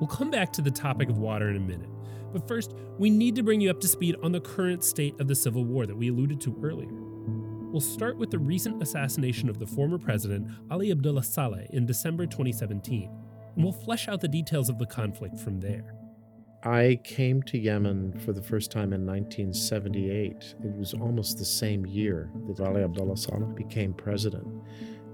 We'll 0.00 0.08
come 0.08 0.30
back 0.30 0.52
to 0.54 0.62
the 0.62 0.70
topic 0.70 1.08
of 1.08 1.18
water 1.18 1.48
in 1.48 1.56
a 1.56 1.60
minute. 1.60 1.88
But 2.32 2.46
first, 2.46 2.74
we 2.98 3.08
need 3.08 3.34
to 3.36 3.42
bring 3.42 3.60
you 3.60 3.70
up 3.70 3.80
to 3.80 3.88
speed 3.88 4.16
on 4.22 4.32
the 4.32 4.40
current 4.40 4.84
state 4.84 5.18
of 5.20 5.28
the 5.28 5.34
Civil 5.34 5.64
War 5.64 5.86
that 5.86 5.96
we 5.96 6.08
alluded 6.08 6.40
to 6.42 6.58
earlier. 6.62 6.92
We'll 6.92 7.80
start 7.80 8.16
with 8.16 8.30
the 8.30 8.38
recent 8.38 8.82
assassination 8.82 9.48
of 9.48 9.58
the 9.58 9.66
former 9.66 9.98
president, 9.98 10.50
Ali 10.70 10.90
Abdullah 10.90 11.22
Saleh, 11.22 11.66
in 11.70 11.86
December 11.86 12.26
2017, 12.26 13.10
and 13.54 13.64
we'll 13.64 13.72
flesh 13.72 14.08
out 14.08 14.20
the 14.20 14.28
details 14.28 14.68
of 14.68 14.78
the 14.78 14.86
conflict 14.86 15.38
from 15.38 15.60
there. 15.60 15.94
I 16.62 17.00
came 17.04 17.42
to 17.44 17.58
Yemen 17.58 18.18
for 18.20 18.32
the 18.32 18.42
first 18.42 18.70
time 18.70 18.92
in 18.92 19.06
1978. 19.06 20.54
It 20.64 20.76
was 20.76 20.94
almost 20.94 21.38
the 21.38 21.44
same 21.44 21.86
year 21.86 22.30
that 22.48 22.60
Ali 22.60 22.82
Abdullah 22.82 23.16
Saleh 23.16 23.54
became 23.54 23.94
president. 23.94 24.46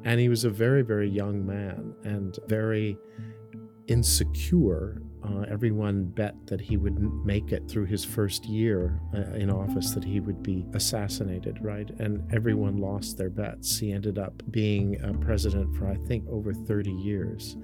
And 0.05 0.19
he 0.19 0.29
was 0.29 0.45
a 0.45 0.51
very, 0.51 0.83
very 0.83 1.09
young 1.09 1.45
man 1.47 1.95
and 2.05 2.39
very 2.49 2.97
insecure 3.93 5.03
uh, 5.25 5.45
everyone 5.49 6.05
bet 6.05 6.35
that 6.47 6.61
he 6.61 6.77
would 6.77 6.99
make 7.25 7.53
it 7.53 7.69
through 7.69 7.85
his 7.85 8.05
first 8.05 8.45
year 8.47 8.99
uh, 9.15 9.35
in 9.35 9.51
office, 9.51 9.93
that 9.93 10.03
he 10.03 10.19
would 10.19 10.43
be 10.43 10.67
assassinated, 10.75 11.59
right? 11.63 11.91
And 12.01 12.23
everyone 12.33 12.79
lost 12.79 13.19
their 13.19 13.31
bets. 13.31 13.79
He 13.79 13.93
ended 13.93 14.19
up 14.19 14.43
being 14.51 14.99
president 15.21 15.77
for, 15.77 15.87
I 15.87 15.97
think, 16.09 16.25
over 16.29 16.53
30 16.53 16.91
years. 16.91 17.57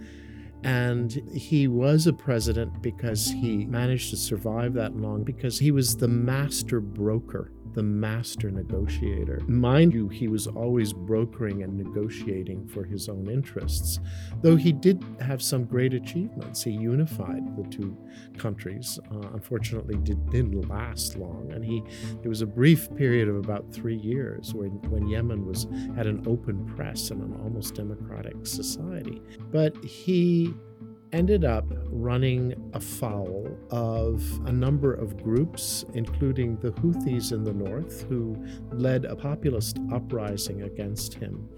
And 0.62 1.12
he 1.32 1.66
was 1.66 2.06
a 2.06 2.12
president 2.12 2.82
because 2.82 3.28
he 3.28 3.64
managed 3.66 4.10
to 4.10 4.16
survive 4.16 4.74
that 4.74 4.96
long 4.96 5.24
because 5.24 5.58
he 5.58 5.70
was 5.70 5.96
the 5.96 6.08
master 6.08 6.80
broker 6.80 7.52
the 7.74 7.82
master 7.82 8.50
negotiator. 8.50 9.40
Mind 9.46 9.92
you, 9.92 10.08
he 10.08 10.28
was 10.28 10.46
always 10.46 10.92
brokering 10.92 11.62
and 11.62 11.76
negotiating 11.76 12.66
for 12.68 12.84
his 12.84 13.08
own 13.08 13.28
interests, 13.30 14.00
though 14.42 14.56
he 14.56 14.72
did 14.72 15.04
have 15.20 15.42
some 15.42 15.64
great 15.64 15.94
achievements. 15.94 16.62
He 16.62 16.70
unified 16.70 17.56
the 17.56 17.64
two 17.68 17.96
countries. 18.36 18.98
Uh, 19.12 19.28
unfortunately, 19.34 19.96
did, 19.96 20.30
didn't 20.30 20.68
last 20.68 21.16
long, 21.16 21.50
and 21.52 21.64
he 21.64 21.82
there 22.22 22.28
was 22.28 22.42
a 22.42 22.46
brief 22.46 22.94
period 22.96 23.28
of 23.28 23.36
about 23.36 23.72
three 23.72 23.96
years 23.96 24.54
when, 24.54 24.70
when 24.90 25.08
Yemen 25.08 25.46
was 25.46 25.66
had 25.96 26.06
an 26.06 26.24
open 26.26 26.66
press 26.66 27.10
and 27.10 27.22
an 27.22 27.40
almost 27.42 27.74
democratic 27.74 28.46
society. 28.46 29.22
But 29.50 29.76
he 29.84 30.54
ended 31.12 31.44
up 31.44 31.64
running 31.86 32.70
afoul 32.74 33.56
of 33.70 34.22
a 34.46 34.52
number 34.52 34.92
of 34.94 35.22
groups, 35.22 35.84
including 35.94 36.56
the 36.56 36.70
Houthis 36.72 37.32
in 37.32 37.44
the 37.44 37.52
north, 37.52 38.02
who 38.08 38.36
led 38.72 39.04
a 39.04 39.16
populist 39.16 39.78
uprising 39.92 40.62
against 40.62 41.14
him. 41.14 41.48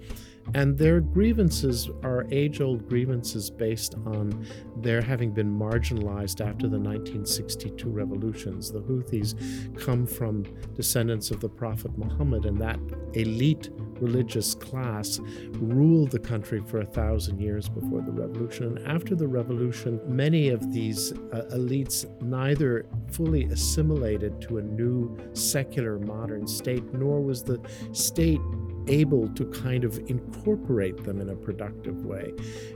And 0.55 0.77
their 0.77 1.01
grievances 1.01 1.91
are 2.03 2.27
age 2.31 2.61
old 2.61 2.89
grievances 2.89 3.51
based 3.51 3.95
on 4.07 4.47
their 4.77 5.01
having 5.01 5.33
been 5.33 5.51
marginalized 5.51 6.41
after 6.41 6.69
the 6.69 6.79
1962 6.79 7.89
revolutions. 7.89 8.71
The 8.71 8.81
Houthis 8.81 9.35
come 9.79 10.07
from 10.07 10.45
descendants 10.75 11.31
of 11.31 11.41
the 11.41 11.49
Prophet 11.49 11.97
Muhammad, 11.97 12.47
and 12.47 12.59
that 12.59 12.79
elite 13.15 13.71
religious 14.01 14.55
class 14.55 15.21
ruled 15.53 16.11
the 16.11 16.19
country 16.19 16.63
for 16.67 16.81
a 16.81 16.87
thousand 16.87 17.39
years 17.39 17.69
before 17.69 18.01
the 18.01 18.13
revolution. 18.13 18.79
And 18.79 18.87
after 18.87 19.15
the 19.15 19.29
revolution, 19.29 20.01
many 20.07 20.49
of 20.49 20.73
these 20.73 21.13
uh, 21.13 21.43
elites 21.53 22.07
neither 22.23 22.87
fully 23.13 23.45
assimilated 23.45 24.41
to 24.43 24.59
a 24.59 24.63
new 24.63 25.17
secular 25.35 25.99
modern 25.99 26.47
state, 26.47 26.83
nor 26.95 27.21
was 27.21 27.43
the 27.43 27.61
state 27.93 28.41
able 28.89 29.29
to 29.29 29.45
kind 29.47 29.85
of 29.85 29.99
incorporate 30.11 31.05
them 31.05 31.21
in 31.21 31.31
a 31.31 31.37
productive 31.37 32.05
way. 32.05 32.33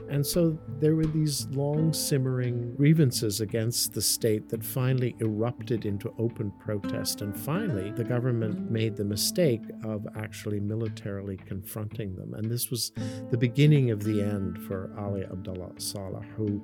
And 0.09 0.25
so 0.25 0.57
there 0.79 0.95
were 0.95 1.05
these 1.05 1.47
long 1.51 1.93
simmering 1.93 2.75
grievances 2.75 3.41
against 3.41 3.93
the 3.93 4.01
state 4.01 4.49
that 4.49 4.63
finally 4.63 5.15
erupted 5.19 5.85
into 5.85 6.13
open 6.19 6.51
protest. 6.59 7.21
And 7.21 7.37
finally, 7.37 7.91
the 7.91 8.03
government 8.03 8.71
made 8.71 8.95
the 8.95 9.03
mistake 9.03 9.61
of 9.83 10.05
actually 10.17 10.59
militarily 10.59 11.37
confronting 11.37 12.15
them. 12.15 12.33
And 12.33 12.49
this 12.49 12.69
was 12.69 12.91
the 13.31 13.37
beginning 13.37 13.91
of 13.91 14.03
the 14.03 14.21
end 14.21 14.61
for 14.63 14.93
Ali 14.97 15.23
Abdullah 15.23 15.71
Saleh, 15.77 16.25
who 16.35 16.63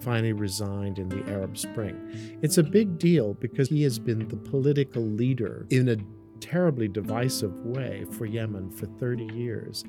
finally 0.00 0.32
resigned 0.32 0.98
in 0.98 1.08
the 1.08 1.22
Arab 1.30 1.56
Spring. 1.56 2.38
It's 2.42 2.58
a 2.58 2.62
big 2.62 2.98
deal 2.98 3.34
because 3.34 3.68
he 3.68 3.82
has 3.82 3.98
been 3.98 4.28
the 4.28 4.36
political 4.36 5.02
leader 5.02 5.66
in 5.70 5.88
a 5.90 5.96
terribly 6.40 6.88
divisive 6.88 7.54
way 7.64 8.04
for 8.12 8.26
Yemen 8.26 8.70
for 8.70 8.86
30 8.86 9.26
years. 9.34 9.84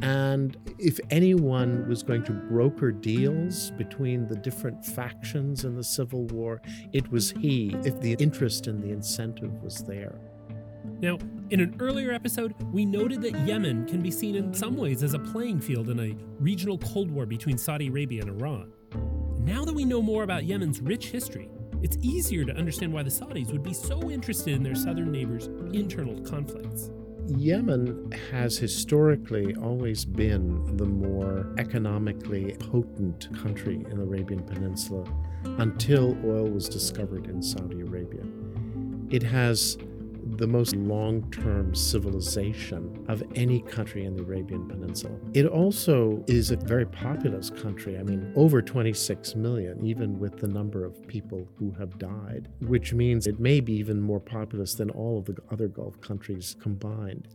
And 0.00 0.56
if 0.78 0.98
anyone 1.10 1.86
was 1.88 2.02
going 2.02 2.24
to 2.24 2.32
broker 2.32 2.90
deals 2.90 3.70
between 3.72 4.26
the 4.26 4.36
different 4.36 4.84
factions 4.84 5.64
in 5.64 5.76
the 5.76 5.84
civil 5.84 6.24
war, 6.26 6.62
it 6.92 7.10
was 7.12 7.30
he, 7.32 7.76
if 7.84 8.00
the 8.00 8.14
interest 8.14 8.66
and 8.66 8.82
the 8.82 8.90
incentive 8.90 9.62
was 9.62 9.84
there. 9.84 10.18
Now, 11.00 11.18
in 11.50 11.60
an 11.60 11.76
earlier 11.78 12.12
episode, 12.12 12.54
we 12.72 12.84
noted 12.84 13.22
that 13.22 13.38
Yemen 13.46 13.86
can 13.86 14.00
be 14.00 14.10
seen 14.10 14.34
in 14.34 14.54
some 14.54 14.76
ways 14.76 15.02
as 15.02 15.14
a 15.14 15.18
playing 15.18 15.60
field 15.60 15.88
in 15.90 16.00
a 16.00 16.16
regional 16.40 16.78
Cold 16.78 17.10
War 17.10 17.26
between 17.26 17.58
Saudi 17.58 17.88
Arabia 17.88 18.22
and 18.22 18.40
Iran. 18.40 18.72
Now 19.38 19.64
that 19.64 19.74
we 19.74 19.84
know 19.84 20.00
more 20.00 20.22
about 20.22 20.44
Yemen's 20.44 20.80
rich 20.80 21.06
history, 21.06 21.48
it's 21.82 21.98
easier 22.00 22.44
to 22.44 22.54
understand 22.54 22.92
why 22.92 23.02
the 23.02 23.10
Saudis 23.10 23.50
would 23.50 23.62
be 23.62 23.74
so 23.74 24.10
interested 24.10 24.54
in 24.54 24.62
their 24.62 24.74
southern 24.74 25.10
neighbors' 25.10 25.48
internal 25.72 26.20
conflicts. 26.20 26.90
Yemen 27.26 28.12
has 28.30 28.58
historically 28.58 29.54
always 29.56 30.04
been 30.04 30.76
the 30.76 30.84
more 30.84 31.52
economically 31.58 32.56
potent 32.58 33.28
country 33.42 33.84
in 33.90 33.98
the 33.98 34.02
Arabian 34.02 34.42
Peninsula 34.42 35.04
until 35.44 36.16
oil 36.24 36.48
was 36.48 36.68
discovered 36.68 37.26
in 37.26 37.42
Saudi 37.42 37.80
Arabia. 37.80 38.24
It 39.10 39.22
has 39.22 39.76
the 40.38 40.46
most 40.46 40.74
long 40.74 41.30
term 41.30 41.74
civilization 41.74 43.04
of 43.08 43.22
any 43.34 43.60
country 43.60 44.04
in 44.04 44.16
the 44.16 44.22
Arabian 44.22 44.68
Peninsula. 44.68 45.16
It 45.34 45.46
also 45.46 46.24
is 46.26 46.50
a 46.50 46.56
very 46.56 46.86
populous 46.86 47.50
country. 47.50 47.98
I 47.98 48.02
mean, 48.02 48.32
over 48.36 48.62
26 48.62 49.34
million, 49.34 49.84
even 49.84 50.18
with 50.18 50.38
the 50.38 50.48
number 50.48 50.84
of 50.84 51.06
people 51.06 51.48
who 51.56 51.72
have 51.78 51.98
died, 51.98 52.48
which 52.60 52.92
means 52.92 53.26
it 53.26 53.40
may 53.40 53.60
be 53.60 53.74
even 53.74 54.00
more 54.00 54.20
populous 54.20 54.74
than 54.74 54.90
all 54.90 55.18
of 55.18 55.26
the 55.26 55.36
other 55.50 55.68
Gulf 55.68 56.00
countries 56.00 56.56
combined. 56.60 57.28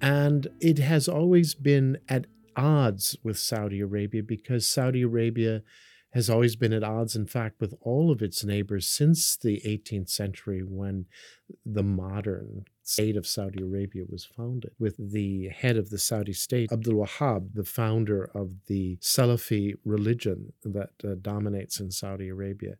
And 0.00 0.46
it 0.60 0.78
has 0.78 1.08
always 1.08 1.54
been 1.54 1.98
at 2.08 2.26
odds 2.56 3.16
with 3.22 3.38
Saudi 3.38 3.80
Arabia 3.80 4.22
because 4.22 4.66
Saudi 4.66 5.02
Arabia 5.02 5.62
has 6.12 6.30
always 6.30 6.56
been 6.56 6.72
at 6.72 6.82
odds, 6.82 7.14
in 7.14 7.26
fact, 7.26 7.60
with 7.60 7.74
all 7.80 8.10
of 8.10 8.22
its 8.22 8.42
neighbors 8.42 8.86
since 8.88 9.36
the 9.36 9.60
18th 9.66 10.08
century 10.08 10.62
when 10.62 11.06
the 11.66 11.82
modern 11.82 12.64
state 12.82 13.16
of 13.16 13.26
Saudi 13.26 13.62
Arabia 13.62 14.04
was 14.08 14.24
founded, 14.24 14.70
with 14.78 14.96
the 15.12 15.48
head 15.48 15.76
of 15.76 15.90
the 15.90 15.98
Saudi 15.98 16.32
state, 16.32 16.72
Abdul 16.72 16.94
Wahhab, 16.94 17.52
the 17.52 17.64
founder 17.64 18.30
of 18.34 18.54
the 18.66 18.96
Salafi 19.02 19.74
religion 19.84 20.54
that 20.64 20.90
uh, 21.04 21.14
dominates 21.20 21.80
in 21.80 21.90
Saudi 21.90 22.28
Arabia. 22.28 22.76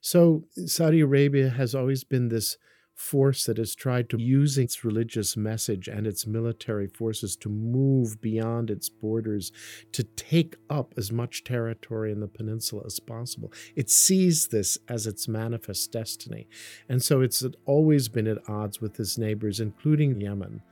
So 0.00 0.44
Saudi 0.66 1.00
Arabia 1.00 1.50
has 1.50 1.74
always 1.74 2.04
been 2.04 2.28
this 2.28 2.56
force 2.98 3.44
that 3.44 3.58
has 3.58 3.76
tried 3.76 4.10
to 4.10 4.20
use 4.20 4.58
its 4.58 4.84
religious 4.84 5.36
message 5.36 5.86
and 5.86 6.04
its 6.04 6.26
military 6.26 6.88
forces 6.88 7.36
to 7.36 7.48
move 7.48 8.20
beyond 8.20 8.70
its 8.70 8.88
borders 8.88 9.52
to 9.92 10.02
take 10.02 10.56
up 10.68 10.92
as 10.96 11.12
much 11.12 11.44
territory 11.44 12.10
in 12.10 12.18
the 12.18 12.26
peninsula 12.26 12.82
as 12.84 12.98
possible. 12.98 13.52
It 13.76 13.88
sees 13.88 14.48
this 14.48 14.78
as 14.88 15.06
its 15.06 15.28
manifest 15.28 15.92
destiny. 15.92 16.48
And 16.88 17.00
so 17.00 17.20
it's 17.20 17.44
always 17.66 18.08
been 18.08 18.26
at 18.26 18.48
odds 18.48 18.80
with 18.80 18.98
its 18.98 19.16
neighbors, 19.16 19.60
including 19.60 20.20
Yemen. 20.20 20.62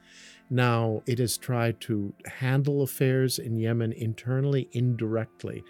Now, 0.50 1.02
it 1.06 1.20
has 1.20 1.36
tried 1.36 1.80
to 1.82 2.12
handle 2.26 2.82
affairs 2.82 3.38
in 3.38 3.56
Yemen 3.56 3.92
internally, 3.92 4.68
indirectly 4.72 5.62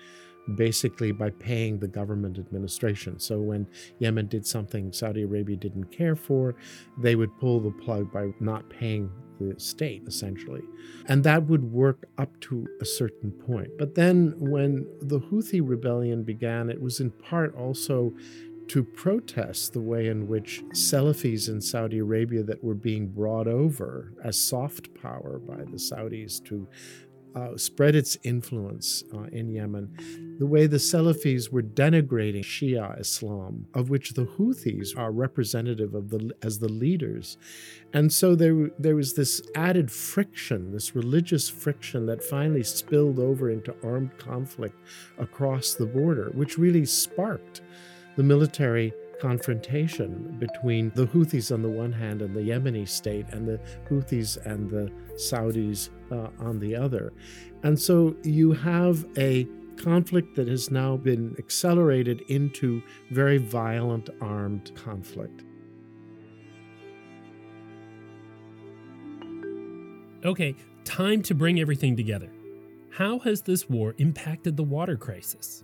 basically 0.55 1.13
by 1.13 1.31
paying 1.31 1.79
the 1.79 1.89
government 1.89 2.39
administration. 2.39 3.19
So 3.19 3.41
when 3.41 3.67
Yemen 3.99 4.29
did 4.29 4.47
something 4.47 4.93
Saudi 4.93 5.23
Arabia 5.23 5.57
didn't 5.57 5.87
care 5.87 6.17
for, 6.17 6.55
they 6.99 7.17
would 7.17 7.37
pull 7.39 7.61
the 7.61 7.71
plug 7.71 8.13
by 8.13 8.33
not 8.41 8.69
paying 8.71 9.11
the 9.41 9.59
state, 9.59 10.03
essentially. 10.07 10.63
And 11.07 11.23
that 11.25 11.47
would 11.47 11.73
work 11.73 12.09
up 12.19 12.39
to 12.41 12.67
a 12.81 12.85
certain 12.85 13.33
point. 13.33 13.69
But 13.79 13.95
then 13.95 14.35
when 14.39 14.87
the 15.03 15.21
Houthi 15.21 15.61
rebellion 15.63 16.23
began, 16.23 16.71
it 16.71 16.81
was 16.81 17.01
in 17.01 17.11
part 17.11 17.55
also 17.55 18.15
to 18.69 18.83
protest 18.83 19.73
the 19.73 19.81
way 19.81 20.09
in 20.09 20.27
which 20.27 20.63
Salafis 20.71 21.49
in 21.49 21.61
Saudi 21.61 21.99
Arabia 21.99 22.43
that 22.43 22.65
were 22.65 22.75
being 22.75 23.07
brought 23.07 23.47
over 23.47 24.13
as 24.25 24.39
soft 24.39 24.93
power 24.95 25.39
by 25.39 25.59
the 25.59 25.79
Saudis 25.79 26.43
to 26.47 26.67
uh, 27.37 27.55
spread 27.57 27.95
its 27.95 28.17
influence 28.23 29.05
uh, 29.15 29.25
in 29.25 29.51
Yemen, 29.51 30.37
the 30.39 30.47
way 30.47 30.67
the 30.67 30.79
Salafis 30.79 31.53
were 31.53 31.63
denigrating 31.63 32.43
Shia 32.43 32.99
Islam, 32.99 33.67
of 33.75 33.91
which 33.91 34.15
the 34.15 34.25
Houthis 34.25 34.97
are 34.97 35.13
representative 35.13 35.95
of 35.95 36.09
the 36.09 36.31
as 36.43 36.59
the 36.59 36.69
leaders, 36.69 37.37
and 37.93 38.11
so 38.11 38.35
there 38.35 38.71
there 38.79 38.97
was 38.97 39.13
this 39.15 39.43
added 39.55 39.91
friction, 39.93 40.73
this 40.73 40.97
religious 40.97 41.49
friction 41.49 42.07
that 42.07 42.25
finally 42.25 42.63
spilled 42.63 43.19
over 43.19 43.51
into 43.51 43.77
armed 43.85 44.17
conflict 44.17 44.79
across 45.19 45.75
the 45.75 45.87
border, 45.87 46.31
which 46.35 46.57
really 46.57 46.87
sparked 46.87 47.61
the 48.17 48.23
military 48.23 48.95
confrontation 49.21 50.37
between 50.39 50.91
the 50.95 51.07
Houthis 51.07 51.53
on 51.53 51.63
the 51.63 51.69
one 51.69 51.93
hand 51.93 52.23
and 52.23 52.35
the 52.35 52.41
Yemeni 52.41 52.89
state, 52.89 53.27
and 53.33 53.47
the 53.47 53.61
Houthis 53.91 54.39
and 54.47 54.71
the 54.71 54.91
Saudis 55.17 55.91
uh, 56.11 56.29
on 56.39 56.59
the 56.59 56.75
other. 56.75 57.13
And 57.63 57.79
so 57.79 58.17
you 58.23 58.53
have 58.53 59.05
a 59.17 59.47
conflict 59.77 60.35
that 60.37 60.49
has 60.49 60.71
now 60.71 60.97
been 60.97 61.35
accelerated 61.39 62.23
into 62.29 62.83
very 63.11 63.39
violent 63.39 64.11
armed 64.21 64.73
conflict. 64.75 65.45
Okay, 70.25 70.57
time 70.85 71.23
to 71.23 71.35
bring 71.35 71.61
everything 71.61 71.97
together. 71.97 72.33
How 72.91 73.19
has 73.21 73.43
this 73.43 73.69
war 73.69 73.95
impacted 73.99 74.57
the 74.57 74.65
water 74.65 74.97
crisis? 74.97 75.63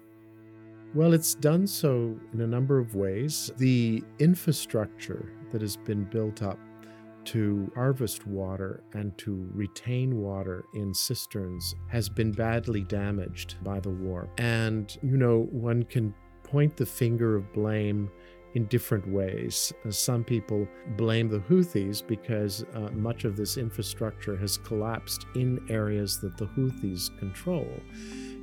Well, 0.94 1.14
it's 1.14 1.34
done 1.34 1.66
so 1.66 2.18
in 2.34 2.42
a 2.42 2.46
number 2.46 2.78
of 2.78 2.94
ways. 2.94 3.50
The 3.56 4.04
infrastructure 4.18 5.32
that 5.50 5.62
has 5.62 5.76
been 5.76 6.04
built 6.04 6.42
up 6.42 6.58
to 7.26 7.70
harvest 7.74 8.26
water 8.26 8.82
and 8.94 9.16
to 9.18 9.48
retain 9.54 10.16
water 10.16 10.64
in 10.74 10.92
cisterns 10.94 11.74
has 11.88 12.08
been 12.08 12.32
badly 12.32 12.82
damaged 12.82 13.56
by 13.62 13.80
the 13.80 13.90
war. 13.90 14.28
And, 14.38 14.96
you 15.02 15.16
know, 15.16 15.48
one 15.50 15.84
can 15.84 16.14
point 16.42 16.76
the 16.76 16.86
finger 16.86 17.36
of 17.36 17.52
blame 17.52 18.10
in 18.54 18.66
different 18.66 19.08
ways. 19.08 19.72
Some 19.88 20.24
people 20.24 20.68
blame 20.96 21.28
the 21.28 21.38
Houthis 21.38 22.06
because 22.06 22.64
uh, 22.74 22.90
much 22.92 23.24
of 23.24 23.36
this 23.36 23.56
infrastructure 23.56 24.36
has 24.36 24.58
collapsed 24.58 25.26
in 25.34 25.64
areas 25.70 26.20
that 26.20 26.36
the 26.36 26.46
Houthis 26.46 27.16
control. 27.18 27.68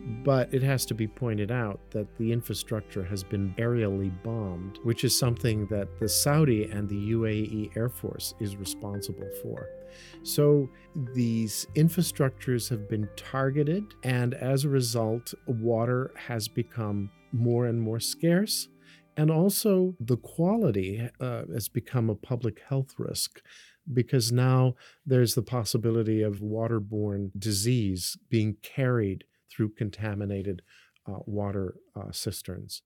But 0.10 0.52
it 0.54 0.64
has 0.64 0.86
to 0.88 0.96
be 0.96 1.08
pointed 1.08 1.52
out 1.52 1.80
that 1.92 2.18
the 2.18 2.32
infrastructure 2.32 3.04
has 3.04 3.24
been 3.24 3.54
aerially 3.60 4.12
bombed, 4.24 4.80
which 4.84 5.04
is 5.04 5.18
something 5.18 5.68
that 5.68 6.00
the 6.00 6.10
Saudi 6.10 6.64
and 6.66 6.90
the 6.90 7.12
UAE 7.12 7.78
Air 7.78 7.90
Force 7.90 8.34
is 8.40 8.58
responsible 8.58 9.30
for. 9.44 9.68
So 10.24 10.70
these 11.14 11.68
infrastructures 11.76 12.70
have 12.70 12.90
been 12.90 13.08
targeted, 13.16 13.84
and 14.04 14.34
as 14.34 14.66
a 14.66 14.70
result, 14.70 15.34
water 15.46 16.12
has 16.16 16.48
become 16.48 17.12
more 17.32 17.68
and 17.68 17.80
more 17.80 18.00
scarce. 18.00 18.68
And 19.16 19.30
also, 19.30 19.96
the 20.00 20.18
quality 20.18 21.08
uh, 21.20 21.44
has 21.54 21.68
become 21.68 22.10
a 22.10 22.16
public 22.16 22.62
health 22.68 22.96
risk 22.98 23.42
because 23.92 24.32
now 24.32 24.76
there's 25.06 25.36
the 25.36 25.42
possibility 25.42 26.22
of 26.22 26.40
waterborne 26.40 27.32
disease 27.38 28.18
being 28.30 28.56
carried 28.62 29.26
through 29.60 29.68
contaminated 29.68 30.62
uh, 31.06 31.18
water 31.26 31.76
uh, 31.98 32.10
cisterns. 32.14 32.82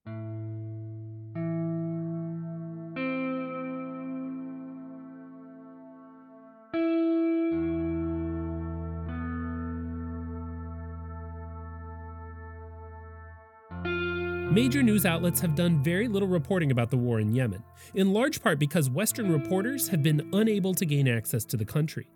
Major 14.51 14.81
news 14.81 15.05
outlets 15.05 15.39
have 15.41 15.53
done 15.53 15.83
very 15.83 16.07
little 16.07 16.27
reporting 16.27 16.71
about 16.71 16.89
the 16.89 16.97
war 16.97 17.19
in 17.19 17.35
Yemen, 17.35 17.63
in 17.93 18.13
large 18.13 18.41
part 18.41 18.57
because 18.57 18.89
Western 18.89 19.31
reporters 19.31 19.89
have 19.89 20.01
been 20.01 20.27
unable 20.33 20.73
to 20.73 20.87
gain 20.87 21.07
access 21.07 21.45
to 21.45 21.55
the 21.55 21.65
country. 21.65 22.07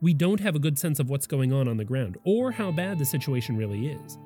We 0.00 0.14
don't 0.14 0.40
have 0.40 0.56
a 0.56 0.60
good 0.60 0.78
sense 0.78 0.98
of 0.98 1.10
what's 1.10 1.26
going 1.26 1.52
on 1.52 1.68
on 1.68 1.76
the 1.76 1.84
ground 1.84 2.16
or 2.24 2.52
how 2.52 2.72
bad 2.72 2.98
the 2.98 3.04
situation 3.04 3.56
really 3.56 3.88
is. 3.88 4.18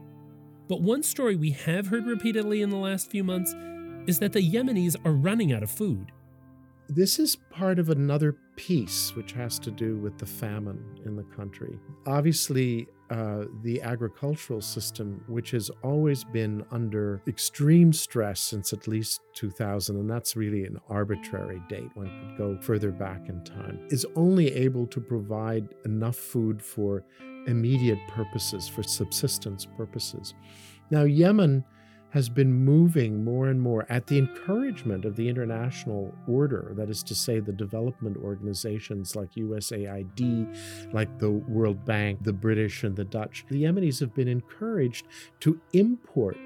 But 0.69 0.83
one 0.83 1.03
story 1.03 1.37
we 1.37 1.51
have 1.51 1.89
heard 1.89 2.07
repeatedly 2.07 2.63
in 2.63 2.71
the 2.71 2.77
last 2.77 3.11
few 3.11 3.25
months 3.25 3.55
is 4.07 4.19
that 4.21 4.33
the 4.33 4.41
Yemenis 4.41 4.97
are 5.05 5.13
running 5.13 5.53
out 5.53 5.63
of 5.63 5.71
food. 5.71 6.13
This 6.89 7.19
is 7.19 7.37
part 7.51 7.79
of 7.79 7.89
another 7.89 8.37
piece 8.57 9.17
which 9.17 9.33
has 9.33 9.59
to 9.61 9.71
do 9.71 9.97
with 9.99 10.19
the 10.19 10.27
famine 10.27 10.83
in 11.05 11.17
the 11.17 11.25
country. 11.25 11.79
Obviously, 12.07 12.87
uh, 13.15 13.45
the 13.63 13.81
agricultural 13.81 14.61
system, 14.61 15.23
which 15.29 15.53
has 15.53 15.71
always 15.85 16.25
been 16.25 16.65
under 16.73 17.23
extreme 17.29 17.93
stress 17.93 18.41
since 18.41 18.73
at 18.73 18.89
least 18.89 19.21
2000, 19.35 19.97
and 19.97 20.11
that's 20.11 20.35
really 20.35 20.65
an 20.65 20.81
arbitrary 20.89 21.63
date, 21.69 21.89
one 21.95 22.09
could 22.09 22.37
go 22.37 22.61
further 22.61 22.91
back 22.91 23.29
in 23.29 23.45
time, 23.45 23.79
is 23.91 24.05
only 24.17 24.53
able 24.55 24.85
to 24.89 25.01
provide 25.01 25.69
enough 25.85 26.17
food 26.17 26.61
for 26.61 27.05
immediate 27.47 28.01
purposes, 28.09 28.67
for 28.67 28.83
subsistence 28.83 29.65
purposes. 29.65 30.35
Now, 30.91 31.05
Yemen 31.05 31.65
has 32.15 32.29
been 32.29 32.53
moving 32.53 33.25
more 33.25 33.49
and 33.49 33.61
more 33.61 33.85
at 33.89 34.07
the 34.07 34.17
encouragement 34.17 35.05
of 35.05 35.17
the 35.17 35.29
international 35.29 36.15
order, 36.29 36.73
that 36.77 36.89
is 36.89 37.03
to 37.03 37.13
say, 37.13 37.41
the 37.41 37.53
development 37.53 38.17
organizations 38.19 39.17
like 39.17 39.33
USAID, 39.33 40.93
like 40.95 41.19
the 41.19 41.33
World 41.33 41.85
Bank, 41.85 42.23
the 42.23 42.33
British, 42.33 42.85
and 42.85 42.95
the 42.95 43.05
Dutch. 43.05 43.45
The 43.49 43.65
Yemenis 43.65 43.99
have 43.99 44.15
been 44.15 44.29
encouraged 44.29 45.09
to 45.41 45.61
import 45.73 46.39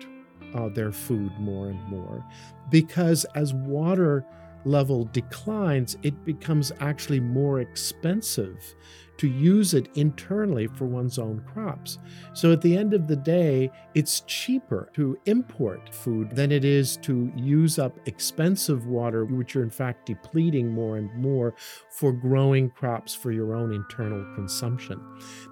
uh, 0.54 0.70
their 0.70 0.90
food 0.90 1.38
more 1.38 1.68
and 1.68 1.85
more 1.85 2.24
because 2.70 3.26
as 3.35 3.52
water 3.52 4.24
level 4.64 5.04
declines, 5.12 5.98
it 6.02 6.24
becomes 6.24 6.72
actually 6.81 7.20
more 7.20 7.61
expensive 7.61 8.74
to 9.18 9.28
use 9.28 9.74
it 9.74 9.88
internally 9.96 10.68
for 10.68 10.87
one's 10.87 11.18
own 11.18 11.40
crops. 11.52 11.98
So 12.33 12.52
at 12.52 12.62
the 12.62 12.76
end 12.76 12.94
of 12.94 13.07
the 13.07 13.16
day, 13.16 13.70
it's 13.94 14.20
cheaper 14.20 14.88
to 14.94 15.18
import 15.26 15.92
food 15.92 16.31
than 16.35 16.50
it 16.52 16.64
is 16.64 16.96
to 16.98 17.31
use 17.37 17.78
up 17.78 17.98
expensive 18.07 18.87
water, 18.87 19.24
which 19.24 19.54
you're 19.54 19.64
in 19.64 19.70
fact 19.70 20.07
depleting 20.07 20.72
more 20.72 20.96
and 20.96 21.12
more 21.14 21.54
for 21.90 22.12
growing 22.12 22.70
crops 22.70 23.14
for 23.14 23.33
your 23.33 23.54
own 23.54 23.72
internal 23.72 24.24
consumption. 24.35 25.00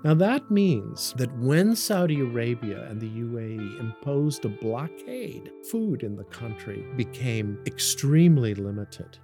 Now, 0.04 0.14
that 0.14 0.50
means 0.50 1.12
that 1.16 1.36
when 1.38 1.74
Saudi 1.74 2.20
Arabia 2.20 2.88
and 2.88 3.00
the 3.00 3.10
UAE 3.10 3.80
imposed 3.80 4.44
a 4.44 4.48
blockade, 4.48 5.50
food 5.70 6.02
in 6.02 6.16
the 6.16 6.24
country 6.24 6.84
became 6.96 7.58
extremely 7.66 8.54
limited. 8.54 9.18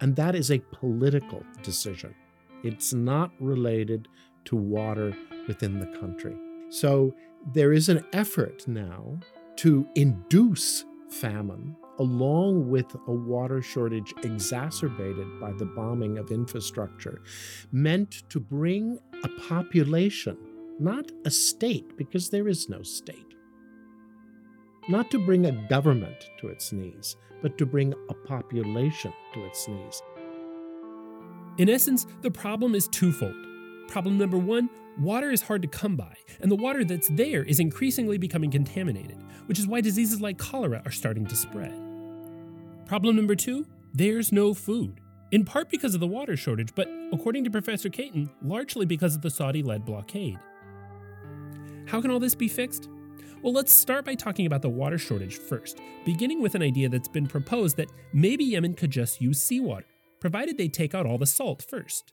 And 0.00 0.14
that 0.16 0.34
is 0.34 0.50
a 0.50 0.62
political 0.72 1.42
decision. 1.62 2.14
It's 2.62 2.92
not 2.92 3.30
related 3.40 4.08
to 4.46 4.56
water 4.56 5.14
within 5.46 5.78
the 5.78 5.98
country. 5.98 6.36
So 6.70 7.14
there 7.54 7.72
is 7.72 7.88
an 7.88 8.04
effort 8.12 8.66
now 8.66 9.18
to 9.56 9.86
induce 9.94 10.84
famine 11.10 11.76
along 11.98 12.68
with 12.68 12.94
a 13.06 13.12
water 13.12 13.60
shortage 13.60 14.14
exacerbated 14.22 15.40
by 15.40 15.52
the 15.52 15.64
bombing 15.64 16.18
of 16.18 16.30
infrastructure, 16.30 17.20
meant 17.72 18.22
to 18.30 18.38
bring 18.38 18.98
a 19.24 19.28
population, 19.48 20.36
not 20.78 21.10
a 21.24 21.30
state, 21.30 21.96
because 21.96 22.30
there 22.30 22.48
is 22.48 22.68
no 22.68 22.82
state, 22.82 23.34
not 24.88 25.10
to 25.10 25.18
bring 25.18 25.46
a 25.46 25.68
government 25.68 26.30
to 26.38 26.48
its 26.48 26.72
knees, 26.72 27.16
but 27.42 27.58
to 27.58 27.66
bring 27.66 27.92
a 28.08 28.14
population 28.14 29.12
to 29.34 29.44
its 29.44 29.66
knees. 29.66 30.02
In 31.58 31.68
essence, 31.68 32.06
the 32.22 32.30
problem 32.30 32.76
is 32.76 32.86
twofold. 32.86 33.34
Problem 33.88 34.16
number 34.16 34.38
one 34.38 34.70
water 34.96 35.30
is 35.30 35.42
hard 35.42 35.60
to 35.62 35.68
come 35.68 35.96
by, 35.96 36.14
and 36.40 36.50
the 36.50 36.56
water 36.56 36.84
that's 36.84 37.08
there 37.08 37.42
is 37.42 37.58
increasingly 37.58 38.16
becoming 38.16 38.50
contaminated, 38.50 39.16
which 39.46 39.58
is 39.58 39.66
why 39.66 39.80
diseases 39.80 40.20
like 40.20 40.38
cholera 40.38 40.82
are 40.84 40.92
starting 40.92 41.26
to 41.26 41.34
spread. 41.34 41.74
Problem 42.86 43.16
number 43.16 43.34
two 43.34 43.66
there's 43.92 44.30
no 44.30 44.54
food, 44.54 45.00
in 45.32 45.44
part 45.44 45.68
because 45.68 45.94
of 45.94 46.00
the 46.00 46.06
water 46.06 46.36
shortage, 46.36 46.72
but 46.76 46.88
according 47.12 47.42
to 47.42 47.50
Professor 47.50 47.88
Caton, 47.88 48.30
largely 48.40 48.86
because 48.86 49.16
of 49.16 49.22
the 49.22 49.30
Saudi 49.30 49.62
led 49.62 49.84
blockade. 49.84 50.38
How 51.86 52.00
can 52.00 52.12
all 52.12 52.20
this 52.20 52.36
be 52.36 52.48
fixed? 52.48 52.88
Well, 53.42 53.52
let's 53.52 53.72
start 53.72 54.04
by 54.04 54.14
talking 54.14 54.46
about 54.46 54.62
the 54.62 54.68
water 54.68 54.98
shortage 54.98 55.38
first, 55.38 55.80
beginning 56.04 56.40
with 56.40 56.54
an 56.54 56.62
idea 56.62 56.88
that's 56.88 57.08
been 57.08 57.26
proposed 57.26 57.76
that 57.78 57.90
maybe 58.12 58.44
Yemen 58.44 58.74
could 58.74 58.90
just 58.90 59.20
use 59.20 59.42
seawater 59.42 59.86
provided 60.20 60.58
they 60.58 60.68
take 60.68 60.94
out 60.94 61.06
all 61.06 61.18
the 61.18 61.26
salt 61.26 61.64
first. 61.68 62.12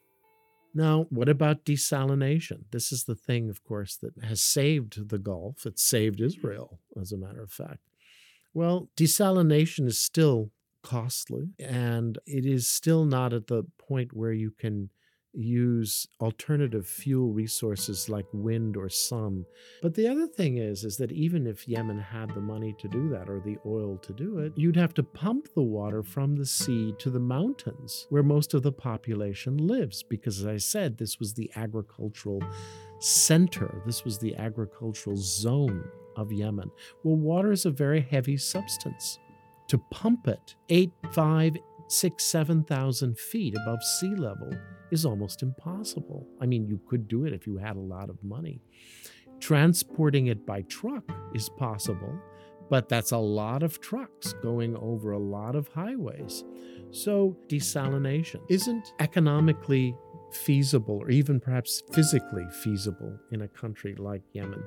Now, 0.74 1.08
what 1.10 1.30
about 1.30 1.64
desalination? 1.64 2.66
This 2.72 2.92
is 2.92 3.06
the 3.06 3.16
thing, 3.16 3.50
of 3.50 3.64
course, 3.64 3.96
that 3.98 4.26
has 4.26 4.42
saved 4.42 5.10
the 5.10 5.18
Gulf. 5.18 5.66
It 5.66 5.80
saved 5.80 6.18
mm-hmm. 6.18 6.28
Israel, 6.28 6.80
as 7.00 7.12
a 7.14 7.18
matter 7.18 7.42
of 7.42 7.52
fact. 7.52 7.80
Well, 8.54 8.90
desalination 8.98 9.88
is 9.88 10.00
still 10.00 10.52
costly, 10.82 11.50
and 11.60 12.18
it 12.26 12.46
is 12.46 12.70
still 12.70 13.06
not 13.06 13.34
at 13.34 13.48
the 13.48 13.64
point 13.78 14.14
where 14.14 14.34
you 14.34 14.52
can 14.52 14.90
use 15.36 16.08
alternative 16.22 16.88
fuel 16.88 17.32
resources 17.32 18.10
like 18.10 18.26
wind 18.34 18.78
or 18.78 18.90
sun. 18.90 19.46
But 19.82 19.94
the 19.94 20.08
other 20.08 20.28
thing 20.28 20.58
is 20.58 20.84
is 20.84 20.98
that 20.98 21.12
even 21.12 21.48
if 21.48 21.68
Yemen 21.68 22.00
had 22.00 22.34
the 22.34 22.42
money 22.42 22.76
to 22.80 22.88
do 22.88 23.10
that 23.10 23.30
or 23.30 23.40
the 23.40 23.58
oil 23.66 23.98
to 24.00 24.14
do 24.14 24.40
it, 24.40 24.54
you'd 24.56 24.76
have 24.76 24.94
to 24.96 25.04
pump 25.04 25.48
the 25.54 25.62
water 25.62 26.04
from 26.04 26.36
the 26.36 26.46
sea 26.46 26.94
to 27.00 27.10
the 27.10 27.20
mountains 27.20 28.08
where 28.10 28.24
most 28.24 28.54
of 28.54 28.64
the 28.64 28.72
population 28.72 29.58
lives 29.58 30.04
because 30.04 30.40
as 30.40 30.46
I 30.46 30.58
said 30.58 30.98
this 30.98 31.20
was 31.20 31.34
the 31.34 31.52
agricultural 31.56 32.42
center. 33.00 33.82
This 33.86 34.04
was 34.04 34.18
the 34.18 34.36
agricultural 34.36 35.18
zone 35.18 35.84
of 36.16 36.32
Yemen. 36.32 36.72
Well, 37.04 37.18
water 37.18 37.52
is 37.52 37.66
a 37.66 37.72
very 37.72 38.02
heavy 38.02 38.38
substance. 38.38 39.20
To 39.70 39.78
pump 39.92 40.28
it 40.28 40.56
eight, 40.70 40.92
five, 41.12 41.58
six, 41.88 42.24
seven 42.24 42.64
thousand 42.64 43.18
feet 43.18 43.56
above 43.56 43.84
sea 43.84 44.16
level 44.16 44.52
is 44.92 45.06
almost 45.06 45.44
impossible. 45.44 46.28
I 46.42 46.46
mean, 46.46 46.68
you 46.68 46.80
could 46.88 47.08
do 47.08 47.26
it 47.26 47.34
if 47.34 47.48
you 47.48 47.58
had 47.58 47.76
a 47.76 47.80
lot 47.80 48.10
of 48.10 48.24
money. 48.24 48.62
Transporting 49.40 50.28
it 50.28 50.46
by 50.46 50.62
truck 50.64 51.04
is 51.34 51.50
possible, 51.50 52.20
but 52.70 52.90
that's 52.90 53.12
a 53.12 53.18
lot 53.18 53.64
of 53.64 53.80
trucks 53.80 54.34
going 54.42 54.76
over 54.78 55.12
a 55.12 55.20
lot 55.20 55.56
of 55.56 55.68
highways. 55.70 56.44
So, 56.92 57.38
desalination 57.48 58.42
isn't 58.50 58.94
economically 59.00 59.96
feasible 60.32 60.98
or 60.98 61.10
even 61.10 61.40
perhaps 61.40 61.84
physically 61.92 62.46
feasible 62.64 63.18
in 63.32 63.42
a 63.42 63.48
country 63.48 63.96
like 63.96 64.22
Yemen. 64.34 64.64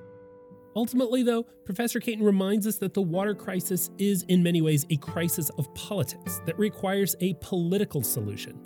Ultimately, 0.76 1.22
though, 1.22 1.42
Professor 1.64 1.98
Caton 1.98 2.22
reminds 2.22 2.66
us 2.66 2.76
that 2.76 2.94
the 2.94 3.02
water 3.02 3.34
crisis 3.34 3.90
is 3.98 4.22
in 4.28 4.42
many 4.42 4.62
ways 4.62 4.86
a 4.90 4.96
crisis 4.98 5.50
of 5.58 5.72
politics 5.74 6.40
that 6.46 6.58
requires 6.58 7.16
a 7.20 7.34
political 7.40 8.02
solution. 8.02 8.60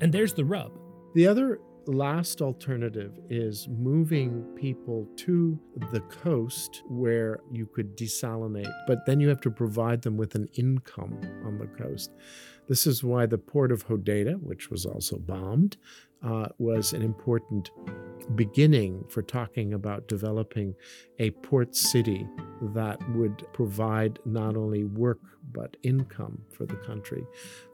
And 0.00 0.12
there's 0.12 0.34
the 0.34 0.44
rub. 0.44 0.72
The 1.14 1.28
other 1.28 1.60
last 1.86 2.42
alternative 2.42 3.20
is 3.30 3.68
moving 3.68 4.42
people 4.56 5.06
to 5.18 5.56
the 5.92 6.00
coast 6.00 6.82
where 6.88 7.38
you 7.52 7.66
could 7.66 7.96
desalinate, 7.96 8.72
but 8.88 9.06
then 9.06 9.20
you 9.20 9.28
have 9.28 9.40
to 9.42 9.50
provide 9.50 10.02
them 10.02 10.16
with 10.16 10.34
an 10.34 10.48
income 10.54 11.20
on 11.44 11.58
the 11.58 11.66
coast. 11.66 12.10
This 12.66 12.86
is 12.86 13.04
why 13.04 13.26
the 13.26 13.38
port 13.38 13.72
of 13.72 13.86
Hodeida, 13.86 14.40
which 14.40 14.70
was 14.70 14.86
also 14.86 15.18
bombed, 15.18 15.76
uh, 16.22 16.48
was 16.58 16.92
an 16.94 17.02
important 17.02 17.70
beginning 18.34 19.04
for 19.10 19.20
talking 19.20 19.74
about 19.74 20.08
developing 20.08 20.74
a 21.18 21.30
port 21.30 21.76
city 21.76 22.26
that 22.72 22.98
would 23.10 23.44
provide 23.52 24.18
not 24.24 24.56
only 24.56 24.84
work 24.84 25.18
but 25.52 25.76
income 25.82 26.40
for 26.50 26.64
the 26.64 26.76
country, 26.76 27.24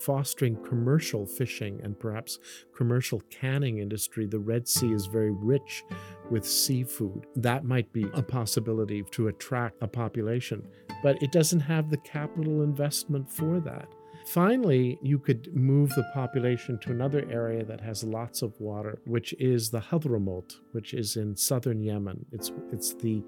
fostering 0.01 0.57
commercial 0.65 1.25
fishing 1.25 1.81
and 1.85 1.99
perhaps 1.99 2.41
commercial 2.77 3.23
canning 3.31 3.79
industry. 3.79 4.27
The 4.27 4.41
Red 4.41 4.67
Sea 4.67 4.93
is 4.93 5.07
very 5.07 5.31
rich 5.31 5.85
with 6.31 6.45
seafood. 6.45 7.27
That 7.37 7.65
might 7.65 7.93
be 7.93 8.07
a 8.13 8.23
possibility 8.23 9.05
to 9.13 9.29
attract 9.29 9.77
a 9.83 9.87
population, 9.87 10.67
but 11.03 11.23
it 11.23 11.31
doesn't 11.31 11.61
have 11.61 11.91
the 11.91 11.99
capital 11.99 12.63
investment 12.63 13.31
for 13.31 13.61
that. 13.61 13.89
Finally, 14.33 14.97
you 15.03 15.19
could 15.19 15.53
move 15.57 15.91
the 15.97 16.09
population 16.15 16.79
to 16.79 16.93
another 16.93 17.27
area 17.29 17.65
that 17.65 17.81
has 17.81 18.05
lots 18.05 18.43
of 18.43 18.53
water, 18.61 19.01
which 19.05 19.33
is 19.41 19.71
the 19.71 19.81
Hadramaut, 19.81 20.55
which 20.71 20.95
is 20.95 21.17
in 21.17 21.35
southern 21.35 21.81
Yemen. 21.81 22.25
It's 22.31 22.53
it's 22.71 22.95
the 22.95 23.25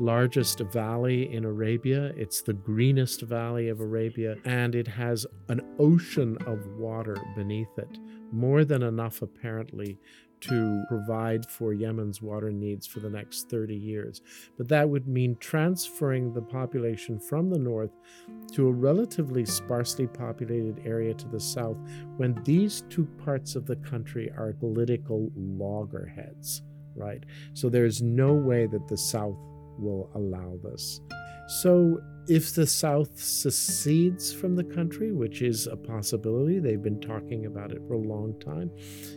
largest 0.00 0.58
valley 0.58 1.32
in 1.32 1.44
Arabia. 1.44 2.12
It's 2.16 2.42
the 2.42 2.52
greenest 2.52 3.22
valley 3.22 3.68
of 3.68 3.80
Arabia, 3.80 4.38
and 4.44 4.74
it 4.74 4.88
has 4.88 5.24
an 5.48 5.60
ocean 5.78 6.36
of 6.46 6.66
water 6.76 7.16
beneath 7.36 7.78
it, 7.78 7.98
more 8.32 8.64
than 8.64 8.82
enough 8.82 9.22
apparently 9.22 9.98
to 10.40 10.84
provide 10.88 11.50
for 11.50 11.72
Yemen's 11.72 12.22
water 12.22 12.50
needs 12.50 12.86
for 12.86 13.00
the 13.00 13.10
next 13.10 13.50
30 13.50 13.74
years. 13.74 14.22
But 14.56 14.68
that 14.68 14.88
would 14.88 15.06
mean 15.06 15.36
transferring 15.40 16.32
the 16.32 16.42
population 16.42 17.18
from 17.18 17.50
the 17.50 17.58
north 17.58 17.90
to 18.52 18.68
a 18.68 18.72
relatively 18.72 19.44
sparsely 19.44 20.06
populated 20.06 20.82
area 20.84 21.14
to 21.14 21.28
the 21.28 21.40
south 21.40 21.76
when 22.16 22.40
these 22.44 22.82
two 22.88 23.06
parts 23.24 23.54
of 23.54 23.66
the 23.66 23.76
country 23.76 24.30
are 24.36 24.52
political 24.52 25.30
loggerheads, 25.36 26.62
right? 26.94 27.24
So 27.54 27.68
there's 27.68 28.02
no 28.02 28.34
way 28.34 28.66
that 28.66 28.88
the 28.88 28.98
south 28.98 29.36
will 29.78 30.10
allow 30.14 30.58
this. 30.62 31.00
So 31.62 32.00
if 32.30 32.54
the 32.54 32.66
South 32.66 33.20
secedes 33.20 34.32
from 34.32 34.54
the 34.54 34.62
country, 34.62 35.10
which 35.10 35.42
is 35.42 35.66
a 35.66 35.76
possibility, 35.76 36.60
they've 36.60 36.82
been 36.82 37.00
talking 37.00 37.46
about 37.46 37.72
it 37.72 37.82
for 37.88 37.94
a 37.94 37.98
long 37.98 38.38
time, 38.38 38.70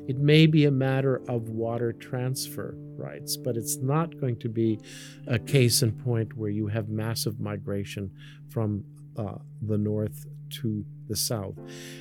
it 0.07 0.17
may 0.17 0.47
be 0.47 0.65
a 0.65 0.71
matter 0.71 1.21
of 1.29 1.49
water 1.49 1.93
transfer 1.93 2.73
rights, 2.97 3.37
but 3.37 3.55
it's 3.55 3.77
not 3.77 4.19
going 4.19 4.39
to 4.39 4.49
be 4.49 4.79
a 5.27 5.37
case 5.37 5.83
in 5.83 5.91
point 5.91 6.35
where 6.35 6.49
you 6.49 6.65
have 6.65 6.89
massive 6.89 7.39
migration 7.39 8.09
from 8.49 8.83
uh, 9.15 9.35
the 9.61 9.77
north 9.77 10.25
to 10.49 10.83
the 11.07 11.15
south. 11.15 11.59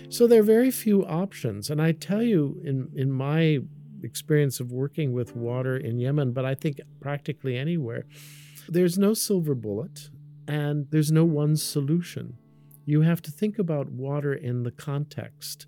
So 0.09 0.27
there 0.27 0.40
are 0.40 0.44
very 0.44 0.70
few 0.70 1.05
options. 1.05 1.68
And 1.68 1.83
I 1.83 1.92
tell 1.92 2.22
you, 2.22 2.59
in, 2.64 2.88
in 2.94 3.12
my 3.12 3.59
experience 4.03 4.61
of 4.61 4.72
working 4.72 5.12
with 5.12 5.37
water 5.37 5.77
in 5.77 5.98
Yemen, 5.98 6.33
but 6.33 6.46
I 6.46 6.55
think 6.55 6.81
practically 7.01 7.59
anywhere, 7.59 8.07
there's 8.66 8.96
no 8.96 9.12
silver 9.12 9.55
bullet 9.55 10.09
and 10.48 10.87
there's 10.90 11.12
no 11.12 11.24
one 11.24 11.57
solution. 11.57 12.38
You 12.85 13.02
have 13.02 13.22
to 13.22 13.31
think 13.31 13.59
about 13.59 13.90
water 13.90 14.35
in 14.35 14.64
the 14.64 14.70
context 14.72 15.66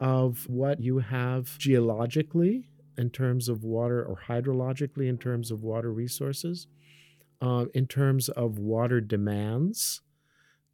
of 0.00 0.48
what 0.48 0.80
you 0.80 0.98
have 0.98 1.58
geologically 1.58 2.68
in 2.96 3.10
terms 3.10 3.48
of 3.48 3.62
water 3.62 4.04
or 4.04 4.16
hydrologically 4.28 5.08
in 5.08 5.18
terms 5.18 5.50
of 5.50 5.62
water 5.62 5.92
resources, 5.92 6.66
uh, 7.40 7.66
in 7.74 7.86
terms 7.86 8.28
of 8.28 8.58
water 8.58 9.00
demands, 9.00 10.00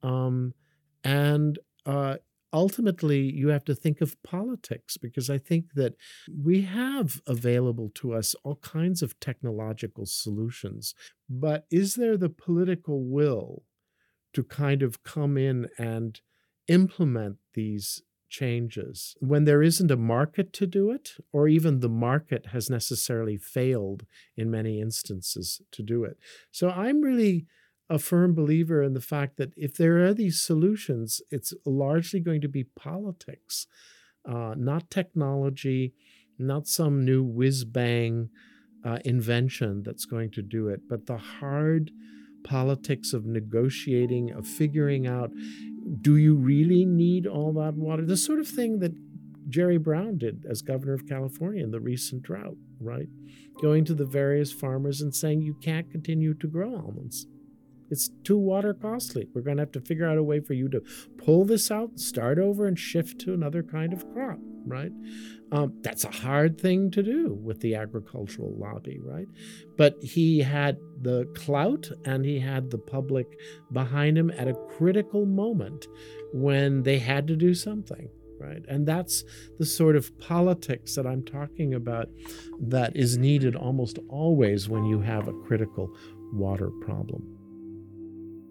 um, 0.03 0.55
and 1.03 1.59
uh, 1.85 2.17
ultimately 2.55 3.21
you 3.21 3.49
have 3.49 3.65
to 3.65 3.75
think 3.75 4.01
of 4.01 4.23
politics 4.23 4.97
because 4.97 5.29
I 5.29 5.39
think 5.39 5.75
that 5.75 5.95
we 6.33 6.63
have 6.63 7.21
available 7.27 7.91
to 7.97 8.15
us 8.15 8.35
all 8.45 8.57
kinds 8.57 9.03
of 9.03 9.19
technological 9.19 10.07
solutions. 10.07 10.95
But 11.29 11.67
is 11.71 11.97
there 11.97 12.17
the 12.17 12.31
political 12.31 13.05
will 13.05 13.65
to 14.33 14.45
kind 14.45 14.83
of 14.83 15.03
come 15.03 15.37
in 15.37 15.69
and 15.79 16.21
implement 16.69 17.37
these 17.55 18.03
changes 18.29 19.15
when 19.21 19.45
there 19.45 19.63
isn't 19.63 19.91
a 19.91 19.97
market 19.97 20.53
to 20.53 20.67
do 20.67 20.91
it, 20.91 21.13
or 21.33 21.47
even 21.49 21.81
the 21.81 21.89
market 21.89 22.47
has 22.47 22.71
necessarily 22.71 23.37
failed 23.37 24.07
in 24.37 24.51
many 24.51 24.81
instances 24.81 25.61
to 25.73 25.83
do 25.83 26.05
it? 26.05 26.19
So 26.51 26.71
I'm 26.71 27.01
really 27.01 27.47
a 27.91 27.99
firm 27.99 28.35
believer 28.35 28.83
in 28.83 28.95
the 28.95 29.01
fact 29.01 29.37
that 29.37 29.53
if 29.57 29.75
there 29.75 30.05
are 30.05 30.15
these 30.15 30.41
solutions, 30.41 31.21
it's 31.31 31.53
largely 31.67 32.21
going 32.21 32.41
to 32.41 32.49
be 32.49 32.65
politics, 32.65 33.67
uh, 34.29 34.55
not 34.57 34.91
technology, 34.91 35.93
not 36.39 36.67
some 36.67 37.05
new 37.05 37.23
whiz 37.23 37.65
bang 37.65 38.31
uh, 38.85 38.99
invention 39.05 39.83
that's 39.83 40.05
going 40.07 40.31
to 40.31 40.43
do 40.43 40.69
it, 40.69 40.81
but 40.89 41.07
the 41.07 41.19
hard 41.19 41.91
politics 42.43 43.13
of 43.13 43.25
negotiating, 43.25 44.31
of 44.33 44.47
figuring 44.47 45.07
out 45.07 45.31
do 46.01 46.17
you 46.17 46.35
really 46.35 46.87
need 46.87 47.27
all 47.27 47.53
that 47.53 47.75
water? 47.75 48.07
The 48.07 48.17
sort 48.17 48.41
of 48.41 48.49
thing 48.49 48.79
that 48.79 48.93
Jerry 49.51 49.77
Brown 49.77 50.17
did 50.17 50.47
as 50.49 50.63
governor 50.63 50.95
of 50.95 51.07
California 51.07 51.63
in 51.63 51.71
the 51.71 51.81
recent 51.81 52.23
drought, 52.23 52.57
right? 52.81 53.09
Going 53.61 53.85
to 53.85 53.95
the 53.95 54.07
various 54.07 54.51
farmers 54.51 55.03
and 55.03 55.15
saying, 55.15 55.43
you 55.43 55.55
can't 55.63 55.91
continue 55.91 56.33
to 56.35 56.47
grow 56.47 56.75
almonds 56.75 57.27
it's 57.91 58.11
too 58.25 58.39
water 58.39 58.75
costly. 58.75 59.29
We're 59.35 59.43
going 59.43 59.59
to 59.59 59.63
have 59.63 59.73
to 59.73 59.81
figure 59.81 60.09
out 60.09 60.19
a 60.19 60.23
way 60.23 60.41
for 60.41 60.55
you 60.55 60.69
to 60.71 60.83
pull 61.19 61.45
this 61.45 61.71
out, 61.71 61.99
start 61.99 62.39
over, 62.39 62.67
and 62.67 62.79
shift 62.79 63.21
to 63.21 63.35
another 63.35 63.63
kind 63.63 63.93
of 63.93 64.11
crop, 64.13 64.39
right? 64.67 64.93
Um, 65.53 65.75
that's 65.83 66.05
a 66.05 66.11
hard 66.11 66.61
thing 66.61 66.91
to 66.93 67.03
do 67.03 67.35
with 67.35 67.61
the 67.61 67.77
agricultural 67.77 68.55
lobby, 68.57 68.99
right? 69.01 69.29
But 69.77 70.03
he 70.03 70.41
had 70.41 70.79
the 71.01 71.27
clout 71.35 71.89
and 72.05 72.25
he 72.25 72.41
had 72.41 72.71
the 72.71 72.79
public 72.79 73.27
behind 73.73 74.19
him 74.19 74.31
at 74.31 74.49
a 74.49 74.55
critical 74.55 75.27
moment 75.27 75.87
when 76.33 76.83
they 76.83 76.99
had 76.99 77.29
to 77.29 77.37
do 77.37 77.55
something. 77.55 78.09
Right. 78.41 78.65
And 78.69 78.85
that's 78.85 79.23
the 79.59 79.65
sort 79.65 79.95
of 79.95 80.19
politics 80.19 80.97
that 80.97 81.07
I'm 81.07 81.25
talking 81.25 81.73
about 81.73 82.09
that 82.61 82.95
is 82.97 83.17
needed 83.17 83.55
almost 83.55 83.99
always 84.09 84.69
when 84.69 84.85
you 84.85 85.01
have 85.01 85.29
a 85.29 85.33
critical 85.33 85.97
water 86.33 86.71
problem. 86.83 87.34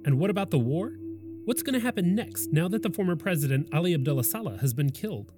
And 0.05 0.19
what 0.19 0.29
about 0.29 0.51
the 0.51 0.59
war? 0.59 0.93
What's 1.45 1.63
going 1.63 1.73
to 1.73 1.79
happen 1.79 2.15
next 2.15 2.51
now 2.51 2.67
that 2.69 2.83
the 2.83 2.89
former 2.89 3.15
president 3.15 3.67
Ali 3.73 3.93
Abdullah 3.93 4.23
Saleh 4.23 4.61
has 4.61 4.73
been 4.73 4.91
killed? 4.91 5.33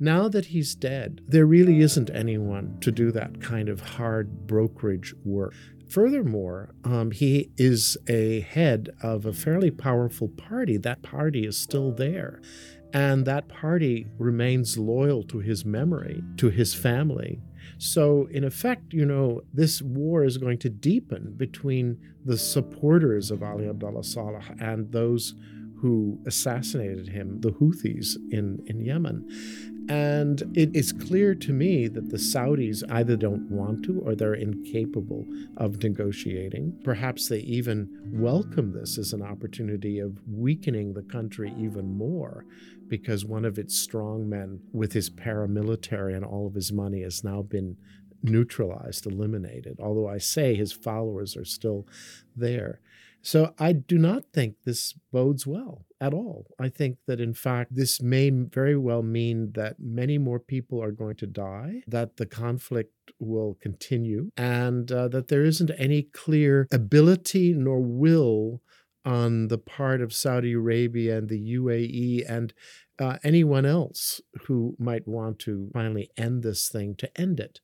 Now 0.00 0.28
that 0.28 0.46
he's 0.46 0.74
dead, 0.74 1.20
there 1.26 1.46
really 1.46 1.80
isn't 1.80 2.10
anyone 2.10 2.78
to 2.80 2.90
do 2.90 3.12
that 3.12 3.40
kind 3.40 3.68
of 3.68 3.80
hard 3.80 4.46
brokerage 4.46 5.14
work. 5.24 5.54
Furthermore, 5.88 6.74
um, 6.82 7.10
he 7.10 7.50
is 7.56 7.96
a 8.08 8.40
head 8.40 8.90
of 9.02 9.26
a 9.26 9.32
fairly 9.32 9.70
powerful 9.70 10.28
party. 10.28 10.76
That 10.76 11.02
party 11.02 11.46
is 11.46 11.56
still 11.56 11.92
there. 11.92 12.40
And 12.92 13.24
that 13.26 13.48
party 13.48 14.06
remains 14.18 14.78
loyal 14.78 15.22
to 15.24 15.38
his 15.38 15.64
memory, 15.64 16.22
to 16.38 16.48
his 16.48 16.74
family, 16.74 17.40
so, 17.78 18.26
in 18.30 18.44
effect, 18.44 18.92
you 18.92 19.04
know, 19.04 19.42
this 19.52 19.82
war 19.82 20.24
is 20.24 20.38
going 20.38 20.58
to 20.58 20.70
deepen 20.70 21.34
between 21.36 21.98
the 22.24 22.38
supporters 22.38 23.30
of 23.30 23.42
Ali 23.42 23.68
Abdullah 23.68 24.04
Saleh 24.04 24.44
and 24.60 24.90
those 24.92 25.34
who 25.84 26.18
assassinated 26.24 27.10
him, 27.10 27.42
the 27.42 27.50
Houthis 27.50 28.16
in, 28.30 28.58
in 28.68 28.80
Yemen. 28.80 29.28
And 29.90 30.40
it 30.56 30.74
is 30.74 30.94
clear 30.94 31.34
to 31.34 31.52
me 31.52 31.88
that 31.88 32.08
the 32.08 32.16
Saudis 32.16 32.82
either 32.90 33.16
don't 33.16 33.50
want 33.50 33.84
to 33.84 34.00
or 34.00 34.14
they're 34.14 34.32
incapable 34.32 35.26
of 35.58 35.82
negotiating. 35.82 36.80
Perhaps 36.84 37.28
they 37.28 37.40
even 37.40 37.90
welcome 38.14 38.72
this 38.72 38.96
as 38.96 39.12
an 39.12 39.20
opportunity 39.20 39.98
of 39.98 40.18
weakening 40.26 40.94
the 40.94 41.02
country 41.02 41.52
even 41.58 41.98
more 41.98 42.46
because 42.88 43.26
one 43.26 43.44
of 43.44 43.58
its 43.58 43.78
strong 43.78 44.26
men, 44.26 44.60
with 44.72 44.94
his 44.94 45.10
paramilitary 45.10 46.16
and 46.16 46.24
all 46.24 46.46
of 46.46 46.54
his 46.54 46.72
money, 46.72 47.02
has 47.02 47.22
now 47.22 47.42
been 47.42 47.76
neutralized, 48.22 49.04
eliminated. 49.04 49.78
Although 49.82 50.08
I 50.08 50.16
say 50.16 50.54
his 50.54 50.72
followers 50.72 51.36
are 51.36 51.44
still 51.44 51.86
there. 52.34 52.80
So 53.24 53.54
I 53.58 53.72
do 53.72 53.96
not 53.96 54.24
think 54.34 54.56
this 54.64 54.92
bodes 55.10 55.46
well 55.46 55.86
at 55.98 56.12
all. 56.12 56.46
I 56.60 56.68
think 56.68 56.98
that 57.06 57.20
in 57.20 57.32
fact, 57.32 57.74
this 57.74 58.02
may 58.02 58.28
very 58.28 58.76
well 58.76 59.02
mean 59.02 59.52
that 59.54 59.76
many 59.80 60.18
more 60.18 60.38
people 60.38 60.82
are 60.82 60.92
going 60.92 61.16
to 61.16 61.26
die, 61.26 61.82
that 61.86 62.18
the 62.18 62.26
conflict 62.26 62.92
will 63.18 63.56
continue, 63.62 64.30
and 64.36 64.92
uh, 64.92 65.08
that 65.08 65.28
there 65.28 65.42
isn't 65.42 65.70
any 65.78 66.02
clear 66.02 66.68
ability 66.70 67.54
nor 67.54 67.80
will 67.80 68.60
on 69.06 69.48
the 69.48 69.58
part 69.58 70.02
of 70.02 70.12
Saudi 70.12 70.52
Arabia 70.52 71.16
and 71.16 71.30
the 71.30 71.54
UAE 71.56 72.28
and 72.28 72.52
uh, 72.98 73.16
anyone 73.24 73.64
else 73.64 74.20
who 74.46 74.76
might 74.78 75.08
want 75.08 75.38
to 75.40 75.70
finally 75.72 76.10
end 76.18 76.42
this 76.42 76.68
thing 76.68 76.94
to 76.96 77.20
end 77.20 77.40
it 77.40 77.60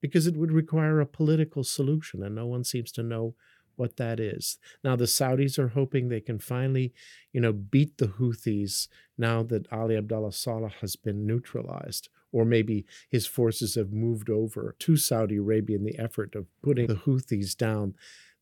because 0.00 0.26
it 0.26 0.36
would 0.36 0.52
require 0.52 1.00
a 1.00 1.06
political 1.06 1.62
solution, 1.62 2.22
and 2.24 2.34
no 2.34 2.46
one 2.46 2.64
seems 2.64 2.90
to 2.92 3.02
know 3.02 3.34
what 3.78 3.96
that 3.96 4.20
is. 4.20 4.58
Now 4.82 4.96
the 4.96 5.04
Saudis 5.04 5.58
are 5.58 5.68
hoping 5.68 6.08
they 6.08 6.20
can 6.20 6.38
finally, 6.38 6.92
you 7.32 7.40
know, 7.40 7.52
beat 7.52 7.98
the 7.98 8.08
Houthis 8.08 8.88
now 9.16 9.42
that 9.44 9.72
Ali 9.72 9.96
Abdullah 9.96 10.32
Saleh 10.32 10.72
has 10.80 10.96
been 10.96 11.26
neutralized. 11.26 12.08
Or 12.30 12.44
maybe 12.44 12.84
his 13.08 13.26
forces 13.26 13.74
have 13.76 13.90
moved 13.90 14.28
over 14.28 14.76
to 14.80 14.96
Saudi 14.98 15.36
Arabia 15.36 15.76
in 15.78 15.84
the 15.84 15.98
effort 15.98 16.34
of 16.34 16.46
putting 16.62 16.86
the 16.86 16.94
Houthis 16.94 17.56
down. 17.56 17.94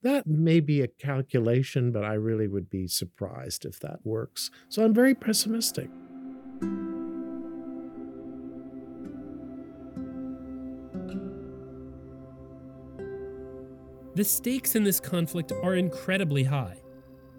That 0.03 0.27
may 0.27 0.59
be 0.59 0.83
a 0.83 0.89
calculation, 0.89 1.93
but 1.93 2.05
I 2.05 2.15
really 2.15 2.49
would 2.49 2.69
be 2.69 2.89
surprised 2.89 3.65
if 3.65 3.79
that 3.81 4.05
works. 4.05 4.51
So 4.69 4.85
I'm 4.85 4.93
very 4.93 5.15
pessimistic. 5.15 5.89
The 14.17 14.25
stakes 14.25 14.75
in 14.75 14.83
this 14.83 14.99
conflict 14.99 15.53
are 15.63 15.75
incredibly 15.75 16.45
high. 16.45 16.79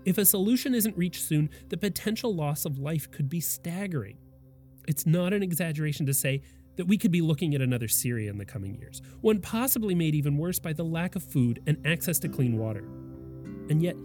If 0.06 0.20
a 0.20 0.26
solution 0.26 0.76
isn't 0.76 0.96
reached 0.96 1.24
soon, 1.24 1.50
the 1.70 1.76
potential 1.76 2.36
loss 2.36 2.66
of 2.66 2.78
life 2.78 3.10
could 3.10 3.28
be 3.28 3.40
staggering. 3.40 4.18
It's 4.88 5.08
not 5.08 5.34
an 5.34 5.42
exaggeration 5.42 6.06
to 6.06 6.14
say 6.14 6.44
that 6.76 6.86
we 6.86 7.00
could 7.00 7.10
be 7.10 7.22
looking 7.22 7.56
at 7.56 7.62
another 7.62 7.88
Syria 7.88 8.30
in 8.30 8.38
the 8.38 8.46
coming 8.46 8.76
years, 8.76 9.02
one 9.22 9.42
possibly 9.42 9.96
made 9.96 10.14
even 10.14 10.38
worse 10.38 10.60
by 10.60 10.72
the 10.72 10.84
lack 10.84 11.16
of 11.16 11.24
food 11.24 11.64
and 11.66 11.84
access 11.84 12.20
to 12.20 12.30
clean 12.30 12.60
water. 12.60 12.88
And 13.72 13.82
yet, 13.82 13.96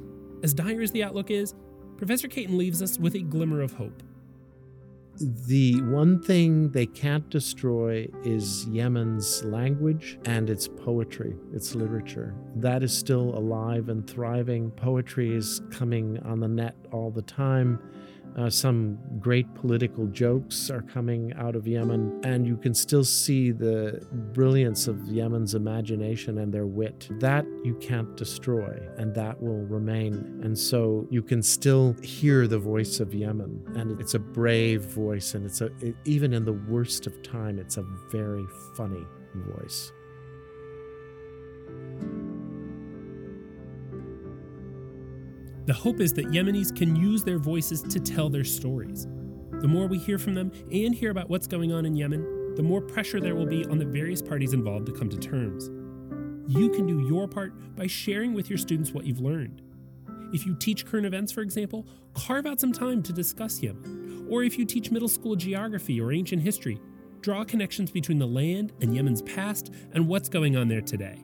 as 0.42 0.54
dire 0.54 0.80
as 0.80 0.92
the 0.92 1.04
outlook 1.04 1.30
is, 1.30 1.54
Professor 1.98 2.26
Caton 2.26 2.56
leaves 2.56 2.80
us 2.80 2.98
with 2.98 3.14
a 3.16 3.20
glimmer 3.20 3.60
of 3.60 3.72
hope. 3.72 4.02
The 5.20 5.80
one 5.82 6.20
thing 6.22 6.70
they 6.70 6.86
can't 6.86 7.28
destroy 7.28 8.08
is 8.24 8.66
Yemen's 8.66 9.44
language 9.44 10.18
and 10.24 10.48
its 10.48 10.66
poetry, 10.66 11.36
its 11.52 11.74
literature. 11.74 12.34
That 12.56 12.82
is 12.82 12.96
still 12.96 13.36
alive 13.36 13.88
and 13.88 14.08
thriving. 14.08 14.70
Poetry 14.70 15.34
is 15.34 15.60
coming 15.70 16.18
on 16.20 16.40
the 16.40 16.48
net 16.48 16.76
all 16.92 17.10
the 17.10 17.22
time. 17.22 17.78
Uh, 18.36 18.48
some 18.48 18.98
great 19.18 19.52
political 19.54 20.06
jokes 20.06 20.70
are 20.70 20.82
coming 20.82 21.32
out 21.34 21.54
of 21.54 21.66
Yemen, 21.66 22.20
and 22.24 22.46
you 22.46 22.56
can 22.56 22.74
still 22.74 23.04
see 23.04 23.50
the 23.50 24.06
brilliance 24.32 24.88
of 24.88 25.04
Yemen's 25.04 25.54
imagination 25.54 26.38
and 26.38 26.52
their 26.52 26.66
wit. 26.66 27.08
That 27.20 27.44
you 27.62 27.74
can't 27.74 28.16
destroy, 28.16 28.80
and 28.96 29.14
that 29.14 29.40
will 29.40 29.64
remain. 29.66 30.40
And 30.42 30.58
so 30.58 31.06
you 31.10 31.22
can 31.22 31.42
still 31.42 31.94
hear 32.02 32.46
the 32.46 32.58
voice 32.58 33.00
of 33.00 33.12
Yemen, 33.12 33.62
and 33.76 34.00
it's 34.00 34.14
a 34.14 34.18
brave 34.18 34.82
voice, 34.82 35.34
and 35.34 35.44
it's 35.44 35.60
a 35.60 35.66
it, 35.80 35.94
even 36.04 36.32
in 36.32 36.44
the 36.44 36.52
worst 36.52 37.06
of 37.06 37.22
time, 37.22 37.58
it's 37.58 37.76
a 37.76 37.84
very 38.10 38.46
funny 38.76 39.06
voice. 39.34 39.92
The 45.64 45.72
hope 45.72 46.00
is 46.00 46.12
that 46.14 46.26
Yemenis 46.26 46.76
can 46.76 46.96
use 46.96 47.22
their 47.22 47.38
voices 47.38 47.82
to 47.82 48.00
tell 48.00 48.28
their 48.28 48.42
stories. 48.42 49.06
The 49.60 49.68
more 49.68 49.86
we 49.86 49.96
hear 49.96 50.18
from 50.18 50.34
them 50.34 50.50
and 50.72 50.92
hear 50.92 51.12
about 51.12 51.30
what's 51.30 51.46
going 51.46 51.72
on 51.72 51.86
in 51.86 51.94
Yemen, 51.94 52.56
the 52.56 52.64
more 52.64 52.80
pressure 52.80 53.20
there 53.20 53.36
will 53.36 53.46
be 53.46 53.64
on 53.66 53.78
the 53.78 53.84
various 53.84 54.20
parties 54.20 54.54
involved 54.54 54.86
to 54.86 54.92
come 54.92 55.08
to 55.08 55.16
terms. 55.16 55.70
You 56.48 56.68
can 56.70 56.88
do 56.88 57.06
your 57.06 57.28
part 57.28 57.76
by 57.76 57.86
sharing 57.86 58.34
with 58.34 58.50
your 58.50 58.58
students 58.58 58.90
what 58.90 59.06
you've 59.06 59.20
learned. 59.20 59.62
If 60.32 60.44
you 60.46 60.56
teach 60.56 60.84
current 60.84 61.06
events, 61.06 61.30
for 61.30 61.42
example, 61.42 61.86
carve 62.14 62.44
out 62.44 62.58
some 62.58 62.72
time 62.72 63.00
to 63.04 63.12
discuss 63.12 63.62
Yemen. 63.62 64.26
Or 64.28 64.42
if 64.42 64.58
you 64.58 64.64
teach 64.64 64.90
middle 64.90 65.08
school 65.08 65.36
geography 65.36 66.00
or 66.00 66.10
ancient 66.10 66.42
history, 66.42 66.80
draw 67.20 67.44
connections 67.44 67.92
between 67.92 68.18
the 68.18 68.26
land 68.26 68.72
and 68.80 68.96
Yemen's 68.96 69.22
past 69.22 69.72
and 69.92 70.08
what's 70.08 70.28
going 70.28 70.56
on 70.56 70.66
there 70.66 70.80
today. 70.80 71.22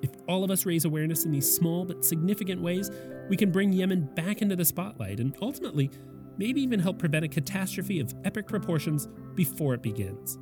If 0.00 0.10
all 0.28 0.44
of 0.44 0.50
us 0.50 0.64
raise 0.64 0.84
awareness 0.84 1.24
in 1.24 1.32
these 1.32 1.54
small 1.54 1.84
but 1.84 2.04
significant 2.04 2.62
ways, 2.62 2.90
we 3.28 3.36
can 3.36 3.50
bring 3.50 3.72
Yemen 3.72 4.08
back 4.14 4.42
into 4.42 4.56
the 4.56 4.64
spotlight 4.64 5.20
and 5.20 5.34
ultimately, 5.40 5.90
maybe 6.36 6.60
even 6.60 6.80
help 6.80 6.98
prevent 6.98 7.24
a 7.24 7.28
catastrophe 7.28 8.00
of 8.00 8.14
epic 8.24 8.46
proportions 8.46 9.08
before 9.34 9.74
it 9.74 9.82
begins. 9.82 10.38